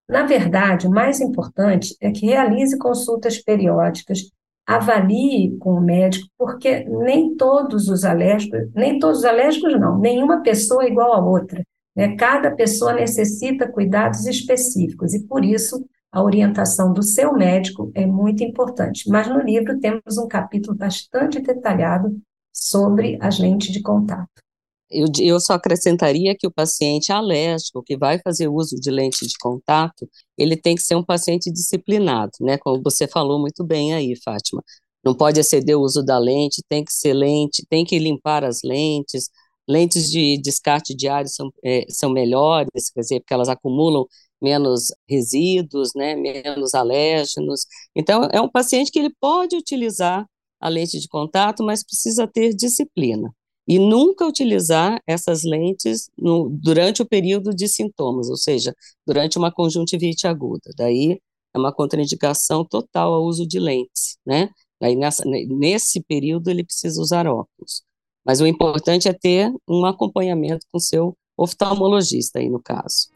Na 0.07 0.25
verdade, 0.25 0.87
o 0.87 0.91
mais 0.91 1.19
importante 1.19 1.95
é 1.99 2.11
que 2.11 2.27
realize 2.27 2.77
consultas 2.77 3.37
periódicas, 3.37 4.31
avalie 4.65 5.57
com 5.57 5.75
o 5.75 5.81
médico, 5.81 6.27
porque 6.37 6.83
nem 6.85 7.35
todos 7.35 7.87
os 7.87 8.03
alérgicos, 8.03 8.69
nem 8.73 8.99
todos 8.99 9.19
os 9.19 9.25
alérgicos 9.25 9.79
não, 9.79 9.97
nenhuma 9.99 10.41
pessoa 10.41 10.83
é 10.83 10.89
igual 10.89 11.13
a 11.13 11.25
outra. 11.25 11.63
Né? 11.95 12.15
Cada 12.15 12.51
pessoa 12.51 12.93
necessita 12.93 13.67
cuidados 13.67 14.25
específicos 14.25 15.13
e, 15.13 15.25
por 15.25 15.43
isso, 15.43 15.85
a 16.11 16.23
orientação 16.23 16.93
do 16.93 17.03
seu 17.03 17.33
médico 17.33 17.91
é 17.93 18.05
muito 18.05 18.43
importante. 18.43 19.09
Mas 19.09 19.27
no 19.27 19.41
livro 19.41 19.79
temos 19.79 20.17
um 20.17 20.27
capítulo 20.27 20.75
bastante 20.75 21.41
detalhado 21.41 22.17
sobre 22.53 23.17
as 23.21 23.39
lentes 23.39 23.71
de 23.71 23.81
contato. 23.81 24.46
Eu, 24.89 25.07
eu 25.19 25.39
só 25.39 25.53
acrescentaria 25.53 26.35
que 26.37 26.47
o 26.47 26.51
paciente 26.51 27.11
alérgico 27.11 27.83
que 27.83 27.97
vai 27.97 28.19
fazer 28.19 28.47
uso 28.47 28.75
de 28.77 28.89
lente 28.89 29.27
de 29.27 29.37
contato, 29.39 30.09
ele 30.37 30.55
tem 30.55 30.75
que 30.75 30.81
ser 30.81 30.95
um 30.95 31.03
paciente 31.03 31.51
disciplinado, 31.51 32.31
né? 32.41 32.57
Como 32.57 32.81
você 32.81 33.07
falou 33.07 33.39
muito 33.39 33.65
bem 33.65 33.93
aí, 33.93 34.15
Fátima. 34.23 34.63
Não 35.03 35.13
pode 35.15 35.39
exceder 35.39 35.77
o 35.77 35.81
uso 35.81 36.03
da 36.03 36.17
lente, 36.17 36.61
tem 36.69 36.83
que 36.83 36.93
ser 36.93 37.13
lente, 37.13 37.65
tem 37.69 37.85
que 37.85 37.99
limpar 37.99 38.43
as 38.43 38.61
lentes. 38.63 39.29
Lentes 39.67 40.09
de 40.09 40.37
descarte 40.41 40.95
diário 40.95 41.29
são, 41.29 41.51
é, 41.63 41.85
são 41.89 42.09
melhores, 42.09 42.89
quer 42.93 43.01
dizer, 43.01 43.19
porque 43.19 43.33
elas 43.33 43.49
acumulam 43.49 44.05
menos 44.41 44.93
resíduos, 45.09 45.91
né, 45.95 46.15
menos 46.15 46.73
alérgenos. 46.73 47.65
Então, 47.95 48.23
é 48.31 48.39
um 48.41 48.49
paciente 48.49 48.91
que 48.91 48.99
ele 48.99 49.13
pode 49.19 49.55
utilizar 49.57 50.25
a 50.59 50.69
lente 50.69 50.99
de 50.99 51.07
contato, 51.07 51.63
mas 51.63 51.83
precisa 51.85 52.27
ter 52.27 52.53
disciplina 52.55 53.33
e 53.67 53.77
nunca 53.77 54.25
utilizar 54.25 55.01
essas 55.05 55.43
lentes 55.43 56.09
no, 56.17 56.49
durante 56.49 57.01
o 57.01 57.05
período 57.05 57.53
de 57.53 57.67
sintomas, 57.67 58.29
ou 58.29 58.37
seja, 58.37 58.73
durante 59.05 59.37
uma 59.37 59.51
conjuntivite 59.51 60.25
aguda. 60.25 60.71
Daí 60.77 61.19
é 61.53 61.59
uma 61.59 61.73
contraindicação 61.73 62.63
total 62.63 63.13
ao 63.13 63.23
uso 63.23 63.45
de 63.45 63.59
lentes, 63.59 64.17
né? 64.25 64.49
Aí 64.81 64.95
nessa, 64.95 65.23
nesse 65.25 66.01
período 66.01 66.49
ele 66.49 66.63
precisa 66.63 67.01
usar 67.01 67.27
óculos. 67.27 67.83
Mas 68.25 68.39
o 68.39 68.47
importante 68.47 69.09
é 69.09 69.13
ter 69.13 69.51
um 69.67 69.85
acompanhamento 69.85 70.65
com 70.71 70.79
seu 70.79 71.17
oftalmologista 71.37 72.39
aí 72.39 72.49
no 72.49 72.61
caso. 72.61 73.09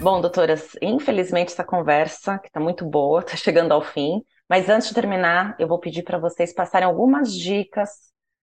Bom, 0.00 0.20
doutoras, 0.20 0.76
infelizmente 0.82 1.52
essa 1.52 1.64
conversa, 1.64 2.38
que 2.38 2.48
está 2.48 2.60
muito 2.60 2.84
boa, 2.84 3.20
está 3.20 3.36
chegando 3.36 3.72
ao 3.72 3.82
fim, 3.82 4.22
mas 4.48 4.68
antes 4.68 4.88
de 4.88 4.94
terminar, 4.94 5.56
eu 5.58 5.66
vou 5.66 5.78
pedir 5.78 6.02
para 6.02 6.18
vocês 6.18 6.54
passarem 6.54 6.86
algumas 6.86 7.32
dicas 7.32 7.90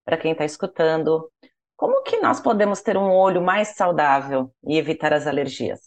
para 0.04 0.16
quem 0.16 0.32
está 0.32 0.44
escutando. 0.44 1.30
Como 1.76 2.02
que 2.02 2.20
nós 2.20 2.40
podemos 2.40 2.82
ter 2.82 2.96
um 2.96 3.10
olho 3.10 3.42
mais 3.42 3.74
saudável 3.74 4.52
e 4.66 4.76
evitar 4.76 5.12
as 5.12 5.26
alergias? 5.26 5.80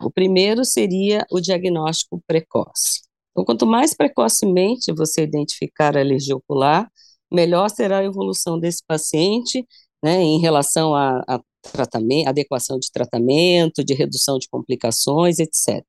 O 0.00 0.10
primeiro 0.10 0.64
seria 0.64 1.26
o 1.30 1.40
diagnóstico 1.40 2.22
precoce. 2.26 3.02
Então, 3.32 3.44
quanto 3.44 3.66
mais 3.66 3.94
precocemente 3.94 4.92
você 4.92 5.22
identificar 5.22 5.96
a 5.96 6.00
alergia 6.00 6.36
ocular, 6.36 6.88
melhor 7.32 7.68
será 7.68 7.98
a 7.98 8.04
evolução 8.04 8.58
desse 8.58 8.82
paciente 8.86 9.66
né, 10.02 10.20
em 10.20 10.40
relação 10.40 10.94
a, 10.94 11.22
a 11.26 11.40
tratamento, 11.72 12.28
adequação 12.28 12.78
de 12.78 12.90
tratamento, 12.92 13.84
de 13.84 13.94
redução 13.94 14.38
de 14.38 14.48
complicações, 14.48 15.38
etc. 15.38 15.84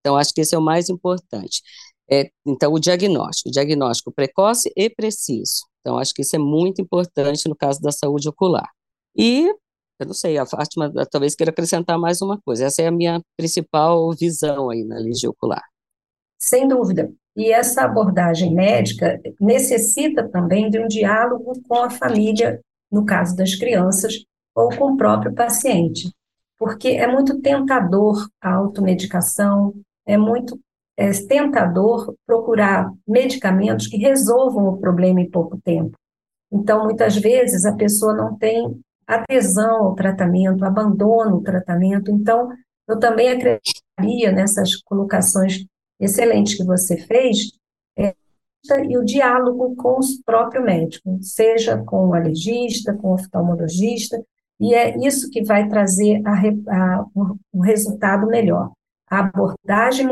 Então, 0.00 0.16
acho 0.16 0.32
que 0.32 0.40
esse 0.40 0.54
é 0.54 0.58
o 0.58 0.62
mais 0.62 0.88
importante. 0.88 1.62
É, 2.10 2.30
então, 2.46 2.72
o 2.72 2.80
diagnóstico, 2.80 3.50
diagnóstico 3.50 4.10
precoce 4.10 4.72
e 4.76 4.88
preciso. 4.88 5.66
Então, 5.80 5.98
acho 5.98 6.14
que 6.14 6.22
isso 6.22 6.36
é 6.36 6.38
muito 6.38 6.80
importante 6.80 7.48
no 7.48 7.54
caso 7.54 7.80
da 7.80 7.92
saúde 7.92 8.28
ocular. 8.28 8.68
E, 9.16 9.48
eu 9.98 10.06
não 10.06 10.14
sei, 10.14 10.38
a 10.38 10.46
Fátima 10.46 10.90
talvez 11.10 11.34
queira 11.34 11.50
acrescentar 11.50 11.98
mais 11.98 12.22
uma 12.22 12.40
coisa. 12.40 12.64
Essa 12.64 12.82
é 12.82 12.86
a 12.86 12.92
minha 12.92 13.20
principal 13.36 14.12
visão 14.12 14.70
aí 14.70 14.84
na 14.84 14.96
alergia 14.96 15.28
ocular. 15.28 15.62
Sem 16.38 16.66
dúvida. 16.66 17.12
E 17.36 17.52
essa 17.52 17.82
abordagem 17.82 18.54
médica 18.54 19.20
necessita 19.40 20.28
também 20.28 20.70
de 20.70 20.78
um 20.78 20.88
diálogo 20.88 21.52
com 21.68 21.82
a 21.82 21.90
família, 21.90 22.60
no 22.90 23.04
caso 23.04 23.36
das 23.36 23.54
crianças, 23.54 24.24
ou 24.54 24.70
com 24.76 24.92
o 24.92 24.96
próprio 24.96 25.34
paciente. 25.34 26.10
Porque 26.58 26.88
é 26.88 27.06
muito 27.06 27.40
tentador 27.40 28.28
a 28.40 28.54
automedicação, 28.54 29.74
é 30.04 30.16
muito 30.16 30.58
é 30.98 31.12
tentador 31.28 32.12
procurar 32.26 32.92
medicamentos 33.06 33.86
que 33.86 33.96
resolvam 33.96 34.66
o 34.66 34.78
problema 34.78 35.20
em 35.20 35.30
pouco 35.30 35.56
tempo. 35.64 35.96
Então, 36.52 36.82
muitas 36.82 37.16
vezes, 37.16 37.64
a 37.64 37.76
pessoa 37.76 38.12
não 38.16 38.36
tem 38.36 38.76
adesão 39.06 39.84
ao 39.84 39.94
tratamento, 39.94 40.64
abandona 40.64 41.36
o 41.36 41.40
tratamento. 41.40 42.10
Então, 42.10 42.48
eu 42.88 42.98
também 42.98 43.28
acreditaria 43.28 44.32
nessas 44.32 44.74
colocações 44.82 45.64
excelentes 46.00 46.56
que 46.56 46.64
você 46.64 46.96
fez, 46.96 47.52
é, 47.96 48.12
e 48.88 48.98
o 48.98 49.04
diálogo 49.04 49.76
com 49.76 50.00
o 50.00 50.24
próprio 50.26 50.64
médico, 50.64 51.16
seja 51.22 51.78
com 51.78 52.08
o 52.08 52.14
alergista, 52.14 52.92
com 52.92 53.10
o 53.10 53.14
oftalmologista, 53.14 54.20
e 54.60 54.74
é 54.74 54.98
isso 54.98 55.30
que 55.30 55.44
vai 55.44 55.68
trazer 55.68 56.20
a, 56.26 56.32
a, 56.32 57.06
o 57.52 57.60
resultado 57.60 58.26
melhor 58.26 58.72
a 59.10 59.20
abordagem 59.20 60.06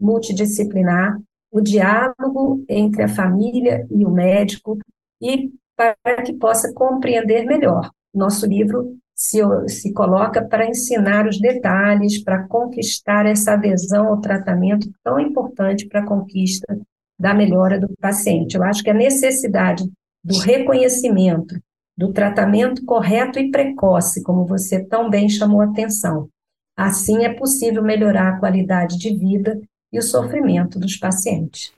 multidisciplinar, 0.00 1.18
o 1.50 1.60
diálogo 1.60 2.64
entre 2.68 3.02
a 3.02 3.08
família 3.08 3.86
e 3.90 4.04
o 4.04 4.10
médico, 4.10 4.78
e 5.20 5.50
para 5.76 6.22
que 6.22 6.32
possa 6.32 6.72
compreender 6.72 7.44
melhor. 7.44 7.90
Nosso 8.14 8.46
livro 8.46 8.96
se, 9.14 9.38
se 9.68 9.92
coloca 9.92 10.42
para 10.42 10.68
ensinar 10.68 11.26
os 11.26 11.38
detalhes, 11.38 12.22
para 12.22 12.46
conquistar 12.46 13.26
essa 13.26 13.52
adesão 13.52 14.08
ao 14.08 14.20
tratamento 14.20 14.90
tão 15.02 15.20
importante 15.20 15.86
para 15.86 16.00
a 16.00 16.06
conquista 16.06 16.78
da 17.18 17.32
melhora 17.32 17.78
do 17.78 17.88
paciente. 18.00 18.56
Eu 18.56 18.64
acho 18.64 18.82
que 18.82 18.90
a 18.90 18.94
necessidade 18.94 19.84
do 20.24 20.38
reconhecimento, 20.38 21.56
do 21.96 22.12
tratamento 22.12 22.84
correto 22.84 23.38
e 23.38 23.50
precoce, 23.50 24.22
como 24.22 24.44
você 24.44 24.84
tão 24.84 25.08
bem 25.08 25.28
chamou 25.28 25.60
a 25.60 25.66
atenção. 25.66 26.28
Assim 26.76 27.24
é 27.24 27.34
possível 27.34 27.82
melhorar 27.82 28.28
a 28.28 28.38
qualidade 28.38 28.98
de 28.98 29.14
vida 29.14 29.60
e 29.92 29.98
o 29.98 30.02
sofrimento 30.02 30.78
dos 30.78 30.96
pacientes. 30.96 31.72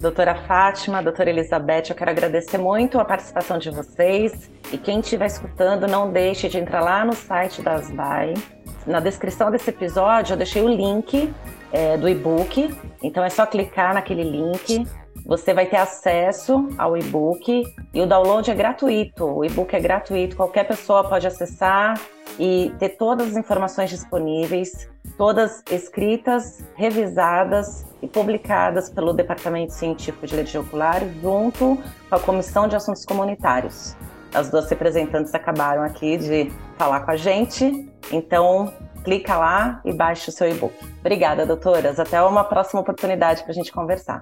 Doutora 0.00 0.34
Fátima, 0.34 1.02
doutora 1.02 1.30
Elizabeth, 1.30 1.90
eu 1.90 1.94
quero 1.94 2.10
agradecer 2.10 2.58
muito 2.58 2.98
a 2.98 3.04
participação 3.04 3.56
de 3.58 3.70
vocês 3.70 4.50
e 4.72 4.78
quem 4.78 4.98
estiver 4.98 5.26
escutando, 5.26 5.86
não 5.86 6.10
deixe 6.10 6.48
de 6.48 6.58
entrar 6.58 6.80
lá 6.80 7.04
no 7.04 7.12
site 7.12 7.62
da 7.62 7.74
ASBAI. 7.74 8.34
Na 8.84 8.98
descrição 8.98 9.48
desse 9.48 9.70
episódio 9.70 10.32
eu 10.32 10.36
deixei 10.36 10.60
o 10.60 10.68
link 10.68 11.32
é, 11.70 11.96
do 11.96 12.08
e-book, 12.08 12.74
então 13.00 13.22
é 13.22 13.30
só 13.30 13.46
clicar 13.46 13.94
naquele 13.94 14.24
link. 14.24 14.84
Você 15.24 15.54
vai 15.54 15.66
ter 15.66 15.76
acesso 15.76 16.68
ao 16.76 16.96
e-book 16.96 17.64
e 17.94 18.00
o 18.00 18.06
download 18.06 18.50
é 18.50 18.54
gratuito. 18.54 19.24
O 19.24 19.44
e-book 19.44 19.74
é 19.74 19.80
gratuito, 19.80 20.36
qualquer 20.36 20.66
pessoa 20.66 21.08
pode 21.08 21.26
acessar 21.26 22.00
e 22.38 22.72
ter 22.78 22.90
todas 22.90 23.28
as 23.28 23.36
informações 23.36 23.90
disponíveis, 23.90 24.88
todas 25.16 25.62
escritas, 25.70 26.64
revisadas 26.74 27.84
e 28.00 28.08
publicadas 28.08 28.90
pelo 28.90 29.12
Departamento 29.12 29.72
Científico 29.72 30.26
de 30.26 30.34
Alergia 30.34 30.60
Ocular 30.60 31.02
junto 31.20 31.78
com 32.08 32.14
a 32.14 32.18
Comissão 32.18 32.66
de 32.66 32.74
Assuntos 32.74 33.04
Comunitários. 33.04 33.94
As 34.34 34.50
duas 34.50 34.68
representantes 34.68 35.34
acabaram 35.34 35.82
aqui 35.82 36.16
de 36.16 36.50
falar 36.78 37.00
com 37.00 37.10
a 37.10 37.16
gente, 37.16 37.90
então 38.10 38.72
clica 39.04 39.36
lá 39.36 39.80
e 39.84 39.92
baixe 39.92 40.30
o 40.30 40.32
seu 40.32 40.48
e-book. 40.48 40.74
Obrigada, 41.00 41.44
doutoras. 41.44 42.00
Até 42.00 42.22
uma 42.22 42.44
próxima 42.44 42.80
oportunidade 42.80 43.42
para 43.42 43.50
a 43.50 43.54
gente 43.54 43.70
conversar. 43.72 44.20